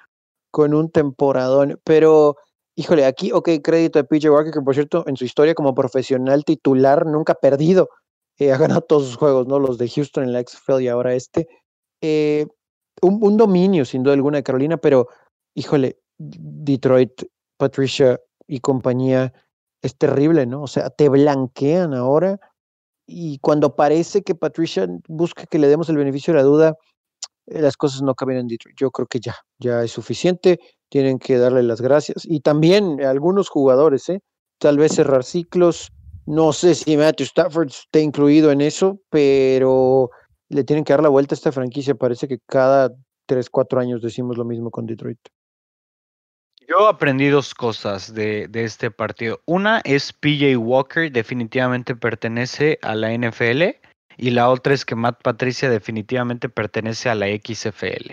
[0.51, 1.80] con un temporadón.
[1.84, 2.36] Pero,
[2.76, 6.45] híjole, aquí, ok, crédito a PJ Walker, que por cierto, en su historia como profesional
[6.45, 7.89] titular, nunca ha perdido.
[8.38, 9.57] Eh, ha ganado todos sus juegos, ¿no?
[9.57, 11.47] Los de Houston en la XFL y ahora este.
[12.01, 12.47] Eh,
[13.01, 15.07] un, dominio, sin duda alguna, de Carolina, pero
[15.55, 17.23] híjole, Detroit,
[17.57, 19.33] Patricia y compañía
[19.81, 20.63] es terrible, ¿no?
[20.63, 22.39] O sea, te blanquean ahora
[23.07, 26.77] y cuando parece que Patricia busca que le demos el beneficio de la duda,
[27.47, 28.77] las cosas no cambian en Detroit.
[28.79, 32.25] Yo creo que ya, ya es suficiente, tienen que darle las gracias.
[32.25, 34.21] Y también algunos jugadores, ¿eh?
[34.59, 35.91] Tal vez cerrar ciclos.
[36.25, 40.11] No sé si Matthew Stafford esté incluido en eso, pero
[40.51, 41.95] le tienen que dar la vuelta a esta franquicia.
[41.95, 42.93] Parece que cada
[43.25, 45.19] tres, cuatro años decimos lo mismo con Detroit.
[46.67, 49.41] Yo aprendí dos cosas de, de, este partido.
[49.45, 53.80] Una es PJ Walker definitivamente pertenece a la NFL
[54.22, 58.11] y la otra es que Matt Patricia definitivamente pertenece a la XFL.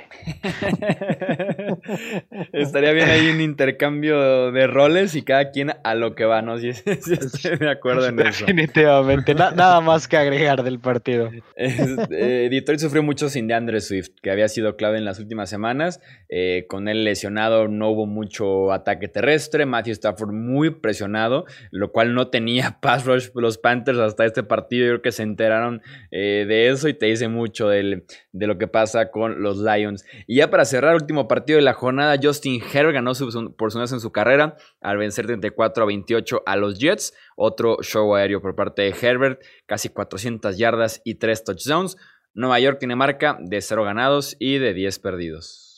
[2.55, 6.57] Estaría bien ahí un intercambio de roles y cada quien a lo que va, ¿no?
[6.59, 8.47] Si, estoy de acuerdo en eso.
[8.47, 11.31] Definitivamente, nada más que agregar del partido.
[11.57, 16.01] Eh, Detroit sufrió mucho sin DeAndre Swift, que había sido clave en las últimas semanas.
[16.31, 19.67] Eh, con él lesionado no hubo mucho ataque terrestre.
[19.67, 24.87] Matthew Stafford muy presionado, lo cual no tenía pass rush los Panthers hasta este partido.
[24.87, 28.69] Yo creo que se enteraron eh, de eso y te dice mucho de lo que
[28.69, 30.05] pasa con los Lions.
[30.27, 33.13] Y ya para cerrar, último partido de la jornada, Justin Herbert ganó
[33.57, 37.15] por su en su carrera al vencer 34 a 28 a los Jets.
[37.37, 41.97] Otro show aéreo por parte de Herbert, casi 400 yardas y 3 touchdowns.
[42.35, 45.69] Nueva York tiene marca de 0 ganados y de 10 perdidos.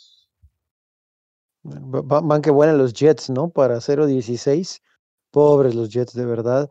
[1.62, 3.51] Van que buenas los Jets, ¿no?
[3.51, 4.81] Para 0-16.
[5.31, 6.71] Pobres los Jets, de verdad.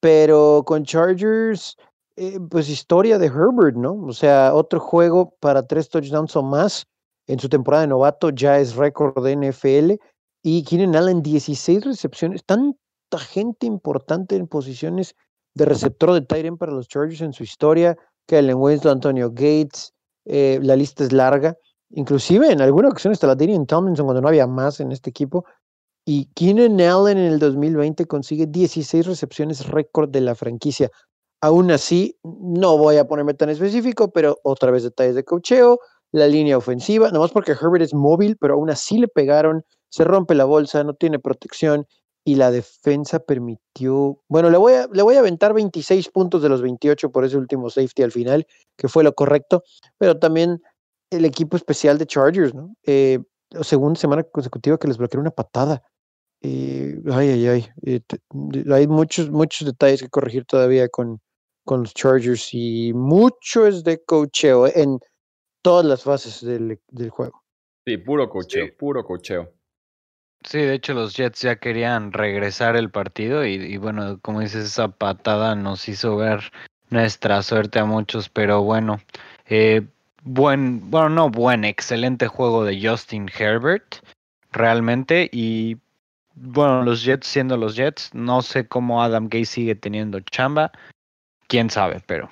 [0.00, 1.76] Pero con Chargers,
[2.16, 3.94] eh, pues historia de Herbert, ¿no?
[3.94, 6.86] O sea, otro juego para tres touchdowns o más
[7.26, 9.92] en su temporada de novato ya es récord de NFL.
[10.42, 12.44] Y Keenan Allen, 16 recepciones.
[12.44, 15.14] Tanta gente importante en posiciones
[15.54, 17.96] de receptor de Tyrant para los Chargers en su historia.
[18.26, 19.92] Kellen Winston, Antonio Gates.
[20.24, 21.56] Eh, la lista es larga.
[21.90, 25.44] Inclusive en alguna ocasión hasta la Darian Tomlinson cuando no había más en este equipo.
[26.04, 30.90] Y Keenan Allen en el 2020 consigue 16 recepciones récord de la franquicia.
[31.44, 35.80] Aún así, no voy a ponerme tan específico, pero otra vez detalles de cocheo,
[36.12, 40.36] la línea ofensiva, nomás porque Herbert es móvil, pero aún así le pegaron, se rompe
[40.36, 41.88] la bolsa, no tiene protección
[42.24, 46.48] y la defensa permitió, bueno, le voy a, le voy a aventar 26 puntos de
[46.48, 48.46] los 28 por ese último safety al final,
[48.76, 49.64] que fue lo correcto,
[49.98, 50.62] pero también
[51.10, 52.72] el equipo especial de Chargers, ¿no?
[52.84, 53.18] Eh,
[53.62, 55.82] segunda semana consecutiva que les bloqueó una patada.
[56.40, 57.68] Eh, ay, ay, ay.
[57.84, 58.00] Eh,
[58.72, 61.20] hay muchos, muchos detalles que corregir todavía con,
[61.72, 65.00] con los Chargers y mucho es de cocheo en
[65.62, 66.78] todas las fases del,
[67.08, 67.42] juego.
[67.86, 69.50] Sí, puro cocheo, puro cocheo.
[70.44, 74.88] Sí, de hecho los Jets ya querían regresar el partido y, bueno, como dices, esa
[74.88, 76.52] patada nos hizo ver
[76.90, 79.00] nuestra suerte a muchos, pero bueno,
[79.46, 79.80] eh,
[80.24, 84.04] buen, bueno, no buen, excelente juego de Justin Herbert,
[84.50, 85.78] realmente, y
[86.34, 90.70] bueno, los Jets siendo los Jets, no sé cómo Adam Gay sigue teniendo chamba,
[91.52, 92.30] quién sabe, pero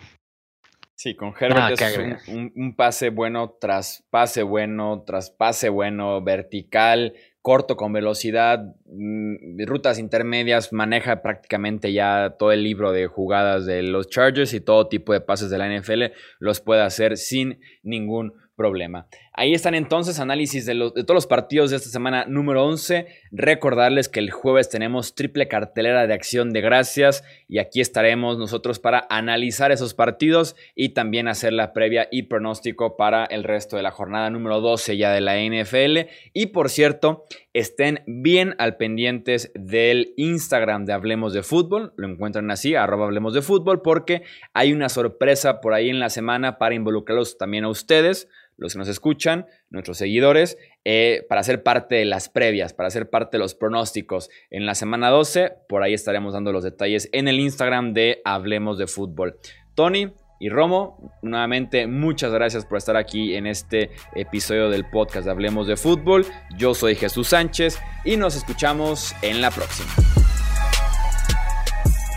[0.94, 7.76] Sí, con Herbert es un, pase bueno tras pase bueno, tras pase bueno, vertical, corto
[7.76, 14.08] con velocidad, mm, rutas intermedias, maneja prácticamente ya todo el libro de jugadas de los
[14.08, 19.06] Chargers y todo tipo de pases de la NFL los puede hacer sin ningún problema.
[19.32, 23.06] Ahí están entonces análisis de, todos los partidos de esta semana número 11.
[23.32, 28.78] Recordarles que el jueves tenemos triple cartelera de acción de gracias y aquí estaremos nosotros
[28.78, 33.82] para analizar esos partidos y también hacer la previa y pronóstico para el resto de
[33.82, 36.10] la jornada número 12 ya de la NFL.
[36.34, 41.92] Y por cierto, estén bien al pendientes del Instagram de Hablemos de Fútbol.
[41.96, 44.22] Lo encuentran así, arroba Hablemos de Fútbol, porque
[44.54, 48.28] hay una sorpresa por ahí en la semana para involucrarlos también a ustedes
[48.60, 53.08] los que nos escuchan, nuestros seguidores, eh, para ser parte de las previas, para ser
[53.08, 54.28] parte de los pronósticos.
[54.50, 58.76] En la semana 12, por ahí estaremos dando los detalles en el Instagram de Hablemos
[58.76, 59.38] de Fútbol.
[59.74, 65.30] Tony y Romo, nuevamente muchas gracias por estar aquí en este episodio del podcast de
[65.30, 66.24] Hablemos de Fútbol.
[66.56, 69.90] Yo soy Jesús Sánchez y nos escuchamos en la próxima.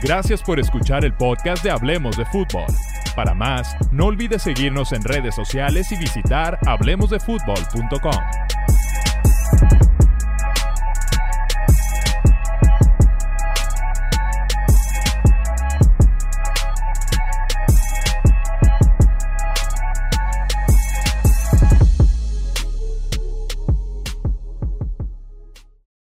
[0.01, 2.65] Gracias por escuchar el podcast de Hablemos de Fútbol.
[3.13, 8.92] Para más, no olvides seguirnos en redes sociales y visitar hablemosdefutbol.com.